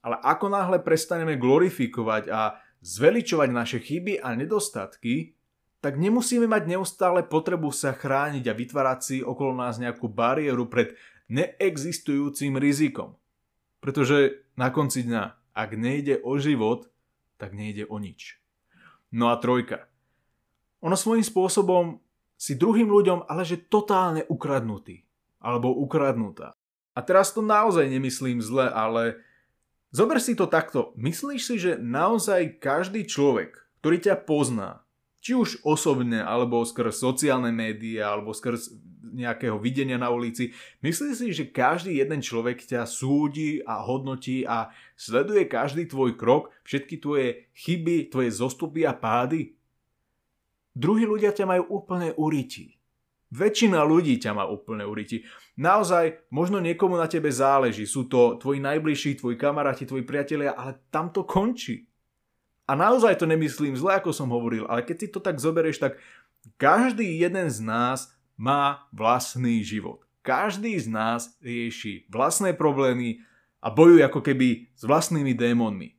Ale 0.00 0.16
ako 0.20 0.46
náhle 0.48 0.80
prestaneme 0.80 1.36
glorifikovať 1.36 2.24
a 2.32 2.56
zveličovať 2.80 3.48
naše 3.52 3.78
chyby 3.84 4.24
a 4.24 4.32
nedostatky, 4.32 5.36
tak 5.80 5.96
nemusíme 5.96 6.44
mať 6.44 6.76
neustále 6.76 7.24
potrebu 7.24 7.72
sa 7.72 7.96
chrániť 7.96 8.44
a 8.48 8.56
vytvárať 8.56 9.00
si 9.00 9.16
okolo 9.24 9.56
nás 9.56 9.80
nejakú 9.80 10.08
bariéru 10.08 10.68
pred 10.68 10.92
neexistujúcim 11.32 12.56
rizikom. 12.60 13.16
Pretože 13.80 14.44
na 14.60 14.68
konci 14.68 15.08
dňa, 15.08 15.56
ak 15.56 15.70
nejde 15.76 16.20
o 16.20 16.36
život, 16.36 16.92
tak 17.40 17.56
nejde 17.56 17.88
o 17.88 17.96
nič. 17.96 18.36
No 19.08 19.32
a 19.32 19.40
trojka. 19.40 19.88
Ono 20.84 20.92
svojím 20.92 21.24
spôsobom 21.24 21.98
si 22.36 22.56
druhým 22.56 22.88
ľuďom 22.92 23.24
ale 23.24 23.48
že 23.48 23.64
totálne 23.64 24.28
ukradnutý. 24.28 25.08
Alebo 25.40 25.72
ukradnutá. 25.72 26.52
A 26.92 27.00
teraz 27.00 27.32
to 27.32 27.40
naozaj 27.40 27.88
nemyslím 27.88 28.44
zle, 28.44 28.68
ale 28.68 29.16
zober 29.88 30.20
si 30.20 30.36
to 30.36 30.44
takto. 30.44 30.92
Myslíš 31.00 31.40
si, 31.40 31.56
že 31.56 31.80
naozaj 31.80 32.60
každý 32.60 33.08
človek, 33.08 33.56
ktorý 33.80 33.96
ťa 34.04 34.20
pozná, 34.28 34.84
či 35.20 35.36
už 35.36 35.60
osobne, 35.62 36.24
alebo 36.24 36.64
skrz 36.64 37.00
sociálne 37.00 37.52
médiá, 37.52 38.16
alebo 38.16 38.32
skrz 38.32 38.72
nejakého 39.10 39.58
videnia 39.58 39.98
na 39.98 40.08
ulici. 40.08 40.54
Myslíš 40.80 41.14
si, 41.18 41.26
že 41.34 41.50
každý 41.50 41.98
jeden 41.98 42.22
človek 42.22 42.62
ťa 42.62 42.86
súdi 42.86 43.60
a 43.66 43.82
hodnotí 43.82 44.46
a 44.46 44.70
sleduje 44.94 45.50
každý 45.50 45.90
tvoj 45.90 46.14
krok, 46.14 46.54
všetky 46.62 47.02
tvoje 47.02 47.50
chyby, 47.52 48.08
tvoje 48.08 48.30
zostupy 48.30 48.86
a 48.86 48.94
pády? 48.94 49.52
Druhí 50.70 51.04
ľudia 51.04 51.34
ťa 51.34 51.44
majú 51.44 51.82
úplne 51.82 52.14
uriti. 52.14 52.78
Väčšina 53.30 53.82
ľudí 53.86 54.18
ťa 54.18 54.34
má 54.34 54.46
úplne 54.46 54.82
uriti. 54.86 55.22
Naozaj, 55.58 56.30
možno 56.34 56.58
niekomu 56.58 56.98
na 56.98 57.06
tebe 57.06 57.30
záleží. 57.30 57.86
Sú 57.86 58.10
to 58.10 58.38
tvoji 58.38 58.58
najbližší, 58.58 59.22
tvoji 59.22 59.38
kamaráti, 59.38 59.86
tvoji 59.86 60.02
priatelia, 60.02 60.54
ale 60.54 60.86
tam 60.90 61.14
to 61.14 61.22
končí. 61.22 61.89
A 62.70 62.78
naozaj 62.78 63.18
to 63.18 63.26
nemyslím 63.26 63.74
zle, 63.74 63.98
ako 63.98 64.14
som 64.14 64.30
hovoril, 64.30 64.62
ale 64.70 64.86
keď 64.86 64.96
si 65.02 65.08
to 65.10 65.18
tak 65.18 65.42
zoberieš, 65.42 65.82
tak 65.82 65.98
každý 66.54 67.18
jeden 67.18 67.50
z 67.50 67.58
nás 67.66 68.14
má 68.38 68.86
vlastný 68.94 69.66
život. 69.66 70.06
Každý 70.22 70.78
z 70.78 70.86
nás 70.86 71.34
rieši 71.42 72.06
vlastné 72.06 72.54
problémy 72.54 73.26
a 73.58 73.74
bojuje 73.74 74.06
ako 74.06 74.22
keby 74.22 74.70
s 74.70 74.86
vlastnými 74.86 75.34
démonmi. 75.34 75.98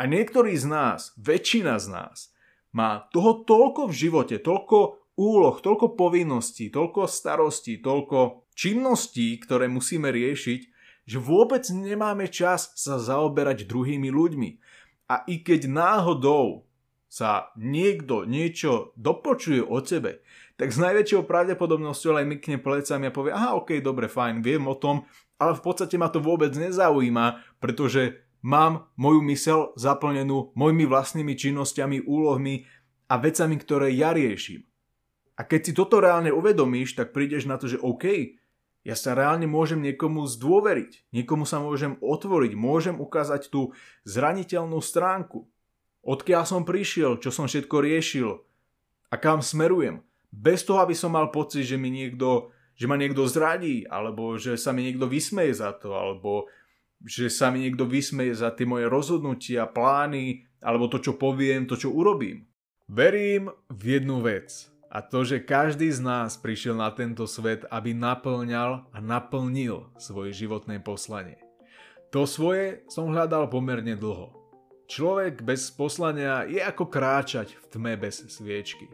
A 0.00 0.08
niektorí 0.08 0.56
z 0.56 0.72
nás, 0.72 1.12
väčšina 1.20 1.76
z 1.76 1.92
nás, 1.92 2.32
má 2.72 3.04
toho 3.12 3.44
toľko 3.44 3.92
v 3.92 3.98
živote, 4.08 4.36
toľko 4.40 5.04
úloh, 5.20 5.56
toľko 5.58 5.98
povinností, 5.98 6.72
toľko 6.72 7.10
starostí, 7.10 7.82
toľko 7.82 8.48
činností, 8.56 9.36
ktoré 9.42 9.68
musíme 9.68 10.08
riešiť, 10.08 10.60
že 11.08 11.18
vôbec 11.18 11.66
nemáme 11.68 12.30
čas 12.30 12.72
sa 12.78 12.96
zaoberať 13.02 13.66
druhými 13.66 14.08
ľuďmi. 14.08 14.50
A 15.08 15.24
i 15.24 15.40
keď 15.40 15.72
náhodou 15.72 16.68
sa 17.08 17.50
niekto 17.56 18.28
niečo 18.28 18.92
dopočuje 19.00 19.64
o 19.64 19.80
tebe, 19.80 20.20
tak 20.60 20.74
s 20.74 20.78
najväčšou 20.78 21.24
pravdepodobnosťou 21.24 22.20
aj 22.20 22.26
mykne 22.28 22.56
plecami 22.60 23.08
a 23.08 23.14
povie, 23.14 23.32
aha, 23.32 23.56
ok, 23.56 23.80
dobre, 23.80 24.12
fajn, 24.12 24.44
viem 24.44 24.68
o 24.68 24.76
tom, 24.76 25.08
ale 25.40 25.56
v 25.56 25.64
podstate 25.64 25.96
ma 25.96 26.12
to 26.12 26.20
vôbec 26.20 26.52
nezaujíma, 26.52 27.40
pretože 27.62 28.20
mám 28.44 28.92
moju 29.00 29.24
mysel 29.32 29.58
zaplnenú 29.80 30.52
mojimi 30.52 30.84
vlastnými 30.84 31.32
činnosťami, 31.32 32.04
úlohmi 32.04 32.68
a 33.08 33.16
vecami, 33.16 33.56
ktoré 33.56 33.88
ja 33.96 34.12
riešim. 34.12 34.68
A 35.38 35.46
keď 35.46 35.60
si 35.62 35.72
toto 35.72 36.02
reálne 36.02 36.34
uvedomíš, 36.34 36.98
tak 36.98 37.14
prídeš 37.14 37.46
na 37.46 37.56
to, 37.56 37.70
že 37.70 37.78
OK, 37.78 38.37
ja 38.88 38.96
sa 38.96 39.12
reálne 39.12 39.44
môžem 39.44 39.84
niekomu 39.84 40.24
zdôveriť, 40.24 41.12
niekomu 41.12 41.44
sa 41.44 41.60
môžem 41.60 42.00
otvoriť, 42.00 42.56
môžem 42.56 42.96
ukázať 42.96 43.52
tú 43.52 43.76
zraniteľnú 44.08 44.80
stránku. 44.80 45.44
Odkiaľ 46.00 46.48
som 46.48 46.64
prišiel, 46.64 47.20
čo 47.20 47.28
som 47.28 47.44
všetko 47.44 47.84
riešil 47.84 48.40
a 49.12 49.14
kam 49.20 49.44
smerujem. 49.44 50.00
Bez 50.32 50.64
toho, 50.64 50.80
aby 50.80 50.96
som 50.96 51.12
mal 51.12 51.28
pocit, 51.28 51.68
že 51.68 51.76
mi 51.76 51.92
niekto, 51.92 52.48
že 52.80 52.88
ma 52.88 52.96
niekto 52.96 53.28
zradí, 53.28 53.84
alebo 53.84 54.40
že 54.40 54.56
sa 54.56 54.72
mi 54.72 54.88
niekto 54.88 55.04
vysmeje 55.04 55.60
za 55.60 55.76
to, 55.76 55.92
alebo 55.92 56.48
že 57.04 57.28
sa 57.28 57.52
mi 57.52 57.60
niekto 57.60 57.84
vysmeje 57.84 58.40
za 58.40 58.56
tie 58.56 58.64
moje 58.64 58.88
rozhodnutia, 58.88 59.68
plány, 59.68 60.48
alebo 60.64 60.88
to, 60.88 60.96
čo 61.04 61.20
poviem, 61.20 61.68
to, 61.68 61.76
čo 61.76 61.92
urobím. 61.92 62.48
Verím 62.88 63.52
v 63.68 64.00
jednu 64.00 64.24
vec. 64.24 64.72
A 64.88 65.04
to, 65.04 65.20
že 65.20 65.44
každý 65.44 65.92
z 65.92 66.00
nás 66.00 66.40
prišiel 66.40 66.72
na 66.72 66.88
tento 66.88 67.28
svet, 67.28 67.68
aby 67.68 67.92
naplňal 67.92 68.88
a 68.88 68.98
naplnil 69.04 69.92
svoje 70.00 70.32
životné 70.32 70.80
poslanie. 70.80 71.36
To 72.16 72.24
svoje 72.24 72.88
som 72.88 73.12
hľadal 73.12 73.52
pomerne 73.52 73.92
dlho. 73.92 74.32
Človek 74.88 75.44
bez 75.44 75.68
poslania 75.68 76.48
je 76.48 76.64
ako 76.64 76.88
kráčať 76.88 77.52
v 77.52 77.64
tme 77.68 77.92
bez 78.00 78.24
sviečky. 78.32 78.88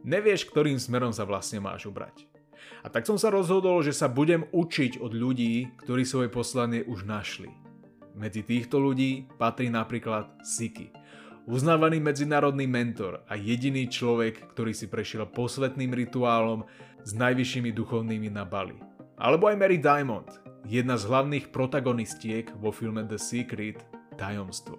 Nevieš, 0.00 0.48
ktorým 0.48 0.80
smerom 0.80 1.12
sa 1.12 1.28
vlastne 1.28 1.60
máš 1.60 1.84
ubrať. 1.84 2.24
A 2.80 2.88
tak 2.88 3.04
som 3.04 3.20
sa 3.20 3.28
rozhodol, 3.28 3.84
že 3.84 3.92
sa 3.92 4.08
budem 4.08 4.48
učiť 4.48 5.04
od 5.04 5.12
ľudí, 5.12 5.68
ktorí 5.84 6.08
svoje 6.08 6.32
poslanie 6.32 6.80
už 6.88 7.04
našli. 7.04 7.52
Medzi 8.16 8.40
týchto 8.40 8.80
ľudí 8.80 9.28
patrí 9.36 9.68
napríklad 9.68 10.40
Siki, 10.40 10.88
uznávaný 11.50 11.98
medzinárodný 11.98 12.70
mentor 12.70 13.26
a 13.26 13.34
jediný 13.34 13.90
človek, 13.90 14.54
ktorý 14.54 14.70
si 14.70 14.86
prešiel 14.86 15.26
posvetným 15.26 15.90
rituálom 15.90 16.62
s 17.02 17.10
najvyššími 17.18 17.74
duchovnými 17.74 18.30
na 18.30 18.46
Bali. 18.46 18.78
Alebo 19.18 19.50
aj 19.50 19.58
Mary 19.58 19.82
Diamond, 19.82 20.30
jedna 20.62 20.94
z 20.94 21.10
hlavných 21.10 21.50
protagonistiek 21.50 22.54
vo 22.54 22.70
filme 22.70 23.02
The 23.02 23.18
Secret, 23.18 23.82
Tajomstvo. 24.14 24.78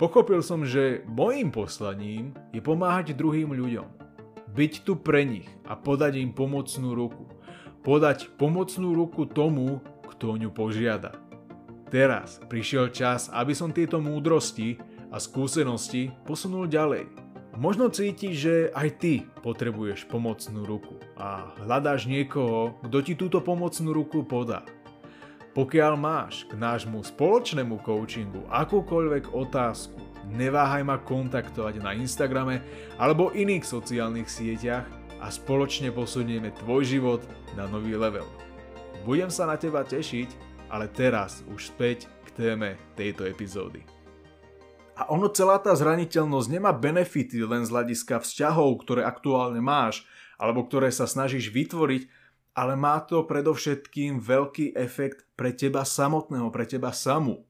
Pochopil 0.00 0.40
som, 0.40 0.64
že 0.64 1.04
mojím 1.04 1.52
poslaním 1.52 2.32
je 2.56 2.64
pomáhať 2.64 3.12
druhým 3.12 3.52
ľuďom 3.52 3.98
byť 4.58 4.72
tu 4.82 4.96
pre 4.98 5.22
nich 5.22 5.46
a 5.68 5.76
podať 5.76 6.18
im 6.18 6.32
pomocnú 6.32 6.96
ruku. 6.96 7.30
Podať 7.84 8.32
pomocnú 8.34 8.96
ruku 8.96 9.28
tomu, 9.28 9.78
kto 10.08 10.34
ňu 10.34 10.50
požiada. 10.50 11.14
Teraz 11.88 12.42
prišiel 12.50 12.90
čas, 12.90 13.30
aby 13.32 13.54
som 13.54 13.70
tieto 13.72 14.02
múdrosti 14.02 14.76
a 15.08 15.16
skúsenosti 15.16 16.12
posunul 16.28 16.68
ďalej. 16.68 17.08
Možno 17.58 17.90
cítiš, 17.90 18.34
že 18.38 18.56
aj 18.70 18.88
ty 19.02 19.26
potrebuješ 19.42 20.06
pomocnú 20.06 20.62
ruku 20.62 20.94
a 21.18 21.50
hľadáš 21.58 22.06
niekoho, 22.06 22.78
kto 22.86 22.98
ti 23.02 23.18
túto 23.18 23.42
pomocnú 23.42 23.90
ruku 23.90 24.22
podá. 24.22 24.62
Pokiaľ 25.58 25.92
máš 25.98 26.46
k 26.46 26.54
nášmu 26.54 27.02
spoločnému 27.02 27.82
coachingu 27.82 28.46
akúkoľvek 28.46 29.34
otázku, 29.34 29.98
neváhaj 30.30 30.86
ma 30.86 31.02
kontaktovať 31.02 31.82
na 31.82 31.98
Instagrame 31.98 32.62
alebo 32.94 33.34
iných 33.34 33.66
sociálnych 33.66 34.30
sieťach 34.30 34.86
a 35.18 35.26
spoločne 35.26 35.90
posunieme 35.90 36.54
tvoj 36.62 36.86
život 36.86 37.26
na 37.58 37.66
nový 37.66 37.98
level. 37.98 38.28
Budem 39.02 39.34
sa 39.34 39.50
na 39.50 39.58
teba 39.58 39.82
tešiť, 39.82 40.30
ale 40.70 40.86
teraz 40.94 41.42
už 41.50 41.74
späť 41.74 42.06
k 42.22 42.28
téme 42.38 42.78
tejto 42.94 43.26
epizódy. 43.26 43.97
A 44.98 45.06
ono 45.14 45.30
celá 45.30 45.62
tá 45.62 45.70
zraniteľnosť 45.78 46.48
nemá 46.50 46.74
benefity 46.74 47.38
len 47.46 47.62
z 47.62 47.70
hľadiska 47.70 48.18
vzťahov, 48.18 48.82
ktoré 48.82 49.06
aktuálne 49.06 49.62
máš, 49.62 50.02
alebo 50.34 50.66
ktoré 50.66 50.90
sa 50.90 51.06
snažíš 51.06 51.54
vytvoriť, 51.54 52.10
ale 52.58 52.74
má 52.74 52.98
to 53.06 53.22
predovšetkým 53.22 54.18
veľký 54.18 54.74
efekt 54.74 55.22
pre 55.38 55.54
teba 55.54 55.86
samotného, 55.86 56.50
pre 56.50 56.66
teba 56.66 56.90
samú. 56.90 57.46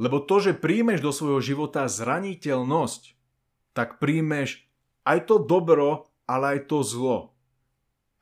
Lebo 0.00 0.24
to, 0.24 0.40
že 0.40 0.56
príjmeš 0.56 1.04
do 1.04 1.12
svojho 1.12 1.44
života 1.44 1.84
zraniteľnosť, 1.84 3.12
tak 3.76 4.00
príjmeš 4.00 4.64
aj 5.04 5.28
to 5.28 5.36
dobro, 5.44 6.08
ale 6.24 6.56
aj 6.56 6.72
to 6.72 6.80
zlo. 6.80 7.36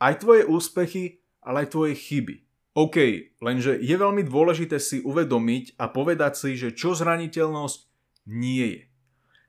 Aj 0.02 0.18
tvoje 0.18 0.42
úspechy, 0.42 1.22
ale 1.38 1.62
aj 1.62 1.78
tvoje 1.78 1.94
chyby. 1.94 2.42
OK, 2.74 2.96
lenže 3.38 3.78
je 3.78 3.96
veľmi 3.96 4.26
dôležité 4.26 4.82
si 4.82 4.98
uvedomiť 5.00 5.78
a 5.78 5.86
povedať 5.88 6.32
si, 6.34 6.50
že 6.58 6.74
čo 6.74 6.92
zraniteľnosť 6.92 7.95
nie 8.26 8.66
je. 8.66 8.82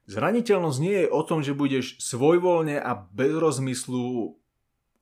Zraniteľnosť 0.07 0.79
nie 0.79 1.03
je 1.03 1.07
o 1.11 1.21
tom, 1.25 1.43
že 1.43 1.51
budeš 1.51 1.99
svojvoľne 1.99 2.79
a 2.79 2.95
bez 2.95 3.35
rozmyslu 3.35 4.39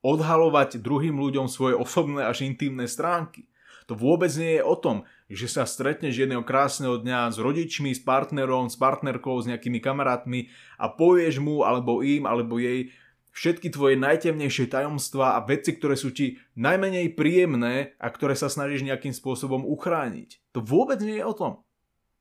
odhalovať 0.01 0.81
druhým 0.81 1.21
ľuďom 1.21 1.45
svoje 1.45 1.77
osobné 1.77 2.25
až 2.25 2.41
intimné 2.45 2.89
stránky. 2.89 3.45
To 3.85 3.93
vôbec 3.93 4.33
nie 4.33 4.57
je 4.57 4.63
o 4.65 4.73
tom, 4.73 5.05
že 5.29 5.45
sa 5.45 5.61
stretneš 5.61 6.17
jedného 6.17 6.41
krásneho 6.41 6.97
dňa 6.97 7.29
s 7.29 7.38
rodičmi, 7.38 7.93
s 7.93 8.01
partnerom, 8.01 8.65
s 8.65 8.81
partnerkou, 8.81 9.38
s 9.38 9.45
nejakými 9.45 9.77
kamarátmi 9.77 10.49
a 10.81 10.89
povieš 10.89 11.38
mu 11.38 11.61
alebo 11.61 12.01
im 12.01 12.25
alebo 12.25 12.57
jej 12.57 12.89
všetky 13.35 13.69
tvoje 13.69 13.99
najtemnejšie 13.99 14.71
tajomstvá 14.73 15.38
a 15.38 15.43
veci, 15.45 15.75
ktoré 15.77 15.99
sú 15.99 16.09
ti 16.09 16.41
najmenej 16.57 17.13
príjemné 17.13 17.93
a 18.01 18.09
ktoré 18.09 18.33
sa 18.33 18.49
snažíš 18.49 18.88
nejakým 18.88 19.13
spôsobom 19.13 19.67
uchrániť. 19.69 20.41
To 20.55 20.65
vôbec 20.65 20.97
nie 21.03 21.21
je 21.21 21.25
o 21.27 21.35
tom. 21.35 21.64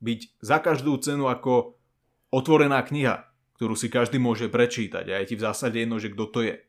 Byť 0.04 0.20
za 0.44 0.60
každú 0.60 1.00
cenu 1.00 1.32
ako 1.32 1.80
otvorená 2.28 2.84
kniha, 2.84 3.24
ktorú 3.56 3.72
si 3.72 3.88
každý 3.88 4.20
môže 4.20 4.52
prečítať 4.52 5.08
a 5.08 5.24
je 5.24 5.32
ti 5.32 5.36
v 5.40 5.44
zásade 5.48 5.80
jedno, 5.80 5.96
že 5.96 6.12
kto 6.12 6.24
to 6.28 6.40
je. 6.44 6.60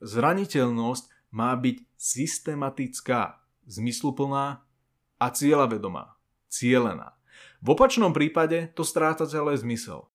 Zraniteľnosť 0.00 1.04
má 1.36 1.52
byť 1.52 1.84
systematická 2.00 3.44
zmysluplná 3.68 4.64
a 5.20 5.26
cieľavedomá, 5.28 6.16
cielená. 6.48 7.14
V 7.62 7.78
opačnom 7.78 8.10
prípade 8.10 8.72
to 8.74 8.82
stráca 8.82 9.28
celé 9.28 9.54
zmysel. 9.54 10.10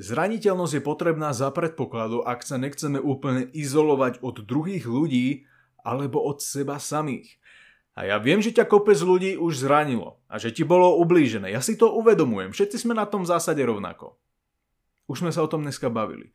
Zraniteľnosť 0.00 0.80
je 0.80 0.86
potrebná 0.86 1.34
za 1.36 1.52
predpokladu, 1.52 2.24
ak 2.24 2.40
sa 2.40 2.56
nechceme 2.56 2.96
úplne 2.96 3.52
izolovať 3.52 4.24
od 4.24 4.46
druhých 4.46 4.88
ľudí 4.88 5.44
alebo 5.84 6.24
od 6.24 6.40
seba 6.40 6.80
samých. 6.80 7.36
A 7.98 8.06
ja 8.06 8.16
viem, 8.22 8.38
že 8.38 8.54
ťa 8.54 8.70
kopec 8.70 8.96
ľudí 8.96 9.34
už 9.34 9.66
zranilo 9.66 10.22
a 10.30 10.38
že 10.38 10.54
ti 10.54 10.62
bolo 10.62 10.96
ublížené. 11.02 11.50
Ja 11.50 11.58
si 11.58 11.74
to 11.74 11.90
uvedomujem. 11.90 12.54
Všetci 12.54 12.86
sme 12.86 12.94
na 12.94 13.04
tom 13.04 13.26
v 13.26 13.30
zásade 13.34 13.60
rovnako. 13.66 14.14
Už 15.10 15.26
sme 15.26 15.34
sa 15.34 15.42
o 15.42 15.50
tom 15.50 15.66
dneska 15.66 15.90
bavili. 15.90 16.30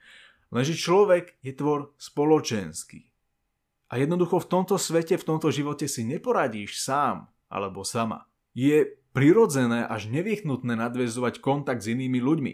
Lenže 0.52 0.76
človek 0.76 1.40
je 1.40 1.56
tvor 1.56 1.96
spoločenský. 1.96 3.08
A 3.88 4.02
jednoducho 4.02 4.44
v 4.44 4.50
tomto 4.52 4.76
svete, 4.76 5.16
v 5.16 5.28
tomto 5.28 5.48
živote 5.54 5.88
si 5.88 6.04
neporadíš 6.04 6.84
sám 6.84 7.32
alebo 7.48 7.88
sama. 7.88 8.28
Je 8.52 9.00
prirodzené 9.16 9.88
až 9.88 10.12
nevyhnutné 10.12 10.76
nadvezovať 10.76 11.40
kontakt 11.40 11.88
s 11.88 11.92
inými 11.92 12.20
ľuďmi. 12.20 12.54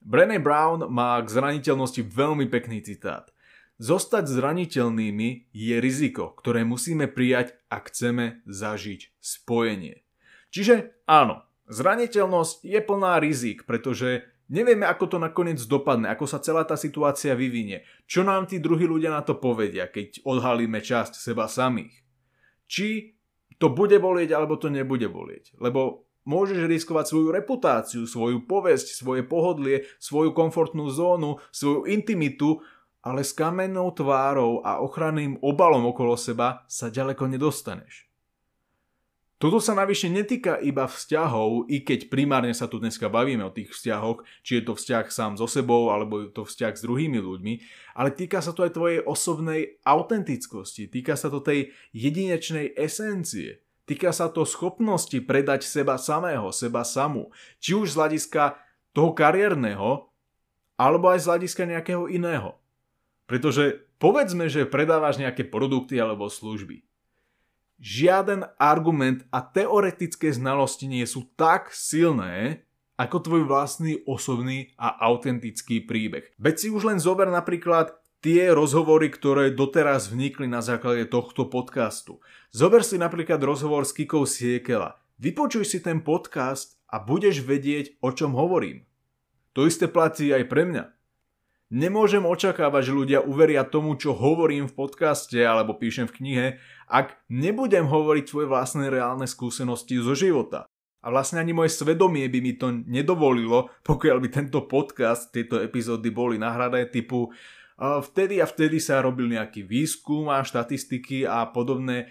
Brené 0.00 0.40
Brown 0.40 0.88
má 0.88 1.20
k 1.20 1.28
zraniteľnosti 1.28 2.00
veľmi 2.08 2.48
pekný 2.48 2.80
citát. 2.80 3.28
Zostať 3.78 4.26
zraniteľnými 4.26 5.54
je 5.54 5.76
riziko, 5.78 6.34
ktoré 6.34 6.66
musíme 6.66 7.06
prijať, 7.06 7.54
ak 7.70 7.94
chceme 7.94 8.42
zažiť 8.42 9.14
spojenie. 9.22 10.02
Čiže 10.50 10.98
áno, 11.06 11.46
zraniteľnosť 11.70 12.66
je 12.66 12.80
plná 12.82 13.22
rizik, 13.22 13.70
pretože 13.70 14.26
Nevieme, 14.48 14.88
ako 14.88 15.04
to 15.12 15.18
nakoniec 15.20 15.60
dopadne, 15.68 16.08
ako 16.08 16.24
sa 16.24 16.40
celá 16.40 16.64
tá 16.64 16.72
situácia 16.72 17.36
vyvinie. 17.36 17.84
Čo 18.08 18.24
nám 18.24 18.48
tí 18.48 18.56
druhí 18.56 18.88
ľudia 18.88 19.12
na 19.12 19.20
to 19.20 19.36
povedia, 19.36 19.84
keď 19.92 20.24
odhalíme 20.24 20.80
časť 20.80 21.20
seba 21.20 21.44
samých. 21.44 21.92
Či 22.64 23.12
to 23.60 23.68
bude 23.68 24.00
bolieť, 24.00 24.32
alebo 24.32 24.56
to 24.56 24.72
nebude 24.72 25.04
bolieť. 25.12 25.52
Lebo 25.60 26.08
môžeš 26.24 26.64
riskovať 26.64 27.12
svoju 27.12 27.28
reputáciu, 27.28 28.08
svoju 28.08 28.48
povesť, 28.48 28.96
svoje 28.96 29.20
pohodlie, 29.20 29.84
svoju 30.00 30.32
komfortnú 30.32 30.88
zónu, 30.88 31.44
svoju 31.52 31.84
intimitu, 31.84 32.64
ale 33.08 33.24
s 33.24 33.32
kamennou 33.32 33.88
tvárou 33.96 34.60
a 34.60 34.84
ochranným 34.84 35.40
obalom 35.40 35.88
okolo 35.88 36.20
seba 36.20 36.68
sa 36.68 36.92
ďaleko 36.92 37.24
nedostaneš. 37.24 38.08
Toto 39.38 39.62
sa 39.62 39.70
navyše 39.70 40.10
netýka 40.10 40.58
iba 40.58 40.90
vzťahov, 40.90 41.70
i 41.70 41.86
keď 41.86 42.10
primárne 42.10 42.50
sa 42.50 42.66
tu 42.66 42.82
dneska 42.82 43.06
bavíme 43.06 43.46
o 43.46 43.54
tých 43.54 43.70
vzťahoch, 43.70 44.26
či 44.42 44.58
je 44.58 44.62
to 44.66 44.74
vzťah 44.74 45.06
sám 45.14 45.38
so 45.38 45.46
sebou, 45.46 45.94
alebo 45.94 46.26
je 46.26 46.34
to 46.34 46.42
vzťah 46.42 46.74
s 46.74 46.82
druhými 46.82 47.22
ľuďmi, 47.22 47.54
ale 47.94 48.10
týka 48.10 48.42
sa 48.42 48.50
to 48.50 48.66
aj 48.66 48.74
tvojej 48.74 48.98
osobnej 49.06 49.78
autentickosti, 49.86 50.90
týka 50.90 51.14
sa 51.14 51.30
to 51.30 51.38
tej 51.38 51.70
jedinečnej 51.94 52.74
esencie, 52.74 53.62
týka 53.86 54.10
sa 54.10 54.26
to 54.26 54.42
schopnosti 54.42 55.22
predať 55.22 55.62
seba 55.62 56.02
samého, 56.02 56.50
seba 56.50 56.82
samú, 56.82 57.30
či 57.62 57.78
už 57.78 57.94
z 57.94 57.98
hľadiska 58.02 58.58
toho 58.90 59.14
kariérneho, 59.14 60.10
alebo 60.74 61.14
aj 61.14 61.22
z 61.22 61.26
hľadiska 61.30 61.62
nejakého 61.62 62.10
iného. 62.10 62.57
Pretože 63.28 63.84
povedzme, 64.00 64.48
že 64.48 64.64
predávaš 64.64 65.20
nejaké 65.20 65.44
produkty 65.44 66.00
alebo 66.00 66.32
služby 66.32 66.88
žiaden 67.78 68.42
argument 68.58 69.22
a 69.30 69.38
teoretické 69.40 70.34
znalosti 70.34 70.90
nie 70.90 71.06
sú 71.06 71.30
tak 71.38 71.70
silné, 71.70 72.66
ako 72.98 73.22
tvoj 73.22 73.42
vlastný 73.46 74.02
osobný 74.10 74.74
a 74.74 74.90
autentický 75.06 75.86
príbeh. 75.86 76.34
Veď 76.42 76.54
si 76.58 76.68
už 76.74 76.82
len 76.82 76.98
zober 76.98 77.30
napríklad 77.30 77.94
tie 78.18 78.50
rozhovory, 78.50 79.14
ktoré 79.14 79.54
doteraz 79.54 80.10
vnikli 80.10 80.50
na 80.50 80.58
základe 80.58 81.06
tohto 81.06 81.46
podcastu. 81.46 82.18
Zober 82.50 82.82
si 82.82 82.98
napríklad 82.98 83.38
rozhovor 83.38 83.86
s 83.86 83.94
Kikou 83.94 84.26
Siekela. 84.26 84.98
Vypočuj 85.22 85.62
si 85.62 85.78
ten 85.78 86.02
podcast 86.02 86.74
a 86.90 86.98
budeš 86.98 87.46
vedieť, 87.46 88.02
o 88.02 88.10
čom 88.10 88.34
hovorím. 88.34 88.82
To 89.54 89.70
isté 89.70 89.86
platí 89.86 90.34
aj 90.34 90.50
pre 90.50 90.66
mňa. 90.66 90.97
Nemôžem 91.68 92.24
očakávať, 92.24 92.88
že 92.88 92.96
ľudia 92.96 93.20
uveria 93.20 93.60
tomu, 93.60 93.92
čo 94.00 94.16
hovorím 94.16 94.72
v 94.72 94.76
podcaste 94.76 95.36
alebo 95.36 95.76
píšem 95.76 96.08
v 96.08 96.16
knihe, 96.16 96.46
ak 96.88 97.12
nebudem 97.28 97.84
hovoriť 97.84 98.24
svoje 98.24 98.48
vlastné 98.48 98.88
reálne 98.88 99.28
skúsenosti 99.28 100.00
zo 100.00 100.16
života. 100.16 100.64
A 101.04 101.12
vlastne 101.12 101.44
ani 101.44 101.52
moje 101.52 101.76
svedomie 101.76 102.24
by 102.32 102.38
mi 102.40 102.56
to 102.56 102.72
nedovolilo, 102.72 103.68
pokiaľ 103.84 104.16
by 104.16 104.28
tento 104.32 104.64
podcast, 104.64 105.28
tieto 105.28 105.60
epizódy 105.60 106.08
boli 106.08 106.40
nahrané 106.40 106.88
typu 106.88 107.28
vtedy 107.78 108.40
a 108.40 108.48
vtedy 108.48 108.80
sa 108.80 109.04
robil 109.04 109.28
nejaký 109.28 109.62
výskum 109.62 110.32
a 110.32 110.40
štatistiky 110.40 111.28
a 111.28 111.52
podobné 111.52 112.08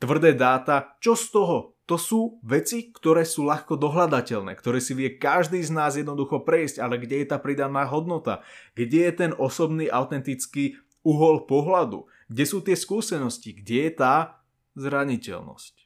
tvrdé 0.00 0.32
dáta. 0.32 0.96
Čo 0.98 1.12
z 1.12 1.26
toho? 1.28 1.73
To 1.84 2.00
sú 2.00 2.40
veci, 2.40 2.88
ktoré 2.88 3.28
sú 3.28 3.44
ľahko 3.44 3.76
dohľadateľné, 3.76 4.56
ktoré 4.56 4.80
si 4.80 4.96
vie 4.96 5.20
každý 5.20 5.60
z 5.60 5.68
nás 5.68 6.00
jednoducho 6.00 6.40
prejsť, 6.40 6.80
ale 6.80 6.96
kde 6.96 7.20
je 7.20 7.26
tá 7.28 7.36
pridaná 7.36 7.84
hodnota? 7.84 8.40
Kde 8.72 9.04
je 9.04 9.12
ten 9.12 9.32
osobný, 9.36 9.92
autentický 9.92 10.80
uhol 11.04 11.44
pohľadu? 11.44 12.08
Kde 12.32 12.44
sú 12.48 12.64
tie 12.64 12.72
skúsenosti? 12.72 13.52
Kde 13.52 13.76
je 13.84 13.92
tá 14.00 14.40
zraniteľnosť? 14.80 15.84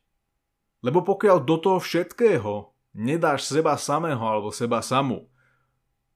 Lebo 0.87 1.03
pokiaľ 1.03 1.43
do 1.43 1.59
toho 1.59 1.79
všetkého 1.83 2.71
nedáš 2.95 3.51
seba 3.51 3.75
samého 3.75 4.23
alebo 4.23 4.55
seba 4.55 4.79
samú, 4.79 5.27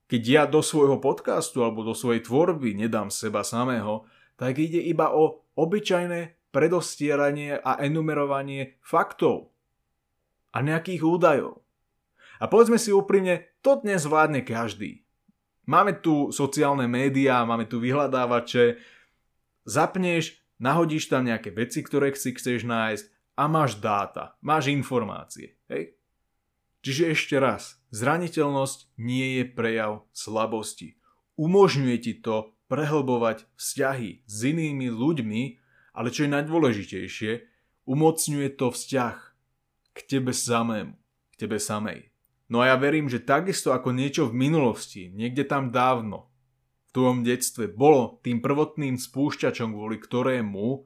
keď 0.06 0.22
ja 0.22 0.42
do 0.46 0.62
svojho 0.62 1.02
podcastu 1.02 1.66
alebo 1.66 1.82
do 1.82 1.96
svojej 1.96 2.22
tvorby 2.22 2.78
nedám 2.78 3.10
seba 3.10 3.42
samého, 3.42 4.06
tak 4.38 4.62
ide 4.62 4.78
iba 4.78 5.10
o 5.10 5.42
obyčajné 5.58 6.52
predostieranie 6.52 7.58
a 7.58 7.80
enumerovanie 7.80 8.78
faktov 8.84 9.51
a 10.52 10.58
nejakých 10.60 11.02
údajov. 11.02 11.64
A 12.38 12.46
povedzme 12.46 12.76
si 12.76 12.92
úprimne, 12.92 13.48
to 13.64 13.80
dnes 13.80 14.04
vládne 14.04 14.44
každý. 14.44 15.02
Máme 15.64 15.98
tu 16.02 16.34
sociálne 16.34 16.90
médiá, 16.90 17.46
máme 17.46 17.70
tu 17.70 17.78
vyhľadávače, 17.78 18.82
zapneš, 19.62 20.42
nahodíš 20.58 21.06
tam 21.06 21.26
nejaké 21.26 21.54
veci, 21.54 21.80
ktoré 21.86 22.10
si 22.18 22.34
chceš 22.34 22.66
nájsť 22.66 23.04
a 23.38 23.46
máš 23.46 23.78
dáta, 23.78 24.34
máš 24.42 24.68
informácie. 24.74 25.56
Hej? 25.70 25.94
Čiže 26.82 27.14
ešte 27.14 27.36
raz, 27.38 27.78
zraniteľnosť 27.94 28.98
nie 28.98 29.38
je 29.38 29.44
prejav 29.46 30.02
slabosti. 30.10 30.98
Umožňuje 31.38 31.96
ti 32.02 32.18
to 32.18 32.50
prehlbovať 32.66 33.46
vzťahy 33.54 34.26
s 34.26 34.38
inými 34.42 34.90
ľuďmi, 34.90 35.42
ale 35.94 36.08
čo 36.10 36.26
je 36.26 36.34
najdôležitejšie, 36.34 37.32
umocňuje 37.86 38.48
to 38.58 38.74
vzťah 38.74 39.16
k 39.92 39.98
tebe 40.08 40.32
samému, 40.32 40.96
k 41.32 41.34
tebe 41.36 41.56
samej. 41.60 42.12
No 42.52 42.60
a 42.60 42.72
ja 42.72 42.76
verím, 42.76 43.08
že 43.08 43.24
takisto 43.24 43.72
ako 43.72 43.96
niečo 43.96 44.28
v 44.28 44.36
minulosti, 44.36 45.08
niekde 45.08 45.48
tam 45.48 45.72
dávno, 45.72 46.28
v 46.92 47.00
tvojom 47.00 47.24
detstve 47.24 47.72
bolo 47.72 48.20
tým 48.20 48.44
prvotným 48.44 49.00
spúšťačom, 49.00 49.72
kvôli 49.72 49.96
ktorému 49.96 50.84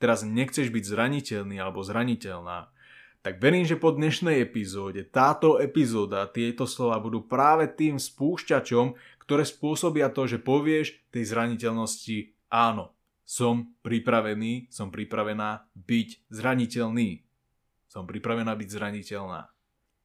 teraz 0.00 0.24
nechceš 0.24 0.72
byť 0.72 0.84
zraniteľný 0.88 1.60
alebo 1.60 1.84
zraniteľná, 1.84 2.72
tak 3.20 3.42
verím, 3.42 3.66
že 3.66 3.76
po 3.76 3.92
dnešnej 3.92 4.40
epizóde 4.40 5.04
táto 5.04 5.58
epizóda, 5.60 6.30
tieto 6.30 6.64
slova 6.64 7.02
budú 7.02 7.26
práve 7.26 7.68
tým 7.68 8.00
spúšťačom, 8.00 8.96
ktoré 9.20 9.44
spôsobia 9.44 10.08
to, 10.08 10.24
že 10.24 10.40
povieš 10.40 10.96
tej 11.12 11.28
zraniteľnosti 11.28 12.32
áno, 12.48 12.96
som 13.28 13.76
pripravený, 13.84 14.72
som 14.72 14.88
pripravená 14.88 15.68
byť 15.76 16.32
zraniteľný. 16.32 17.27
Som 17.98 18.06
pripravená 18.06 18.54
byť 18.54 18.68
zraniteľná. 18.78 19.50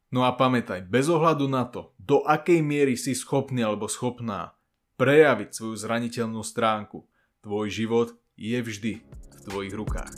No 0.10 0.26
a 0.26 0.34
pamätaj, 0.34 0.90
bez 0.90 1.14
ohľadu 1.14 1.46
na 1.46 1.70
to, 1.70 1.94
do 2.02 2.26
akej 2.26 2.66
miery 2.66 2.98
si 2.98 3.14
schopný 3.14 3.62
alebo 3.62 3.86
schopná 3.86 4.58
prejaviť 4.98 5.54
svoju 5.54 5.78
zraniteľnú 5.78 6.42
stránku, 6.42 7.06
tvoj 7.46 7.70
život 7.70 8.18
je 8.34 8.58
vždy 8.58 8.94
v 9.06 9.40
tvojich 9.46 9.78
rukách. 9.78 10.10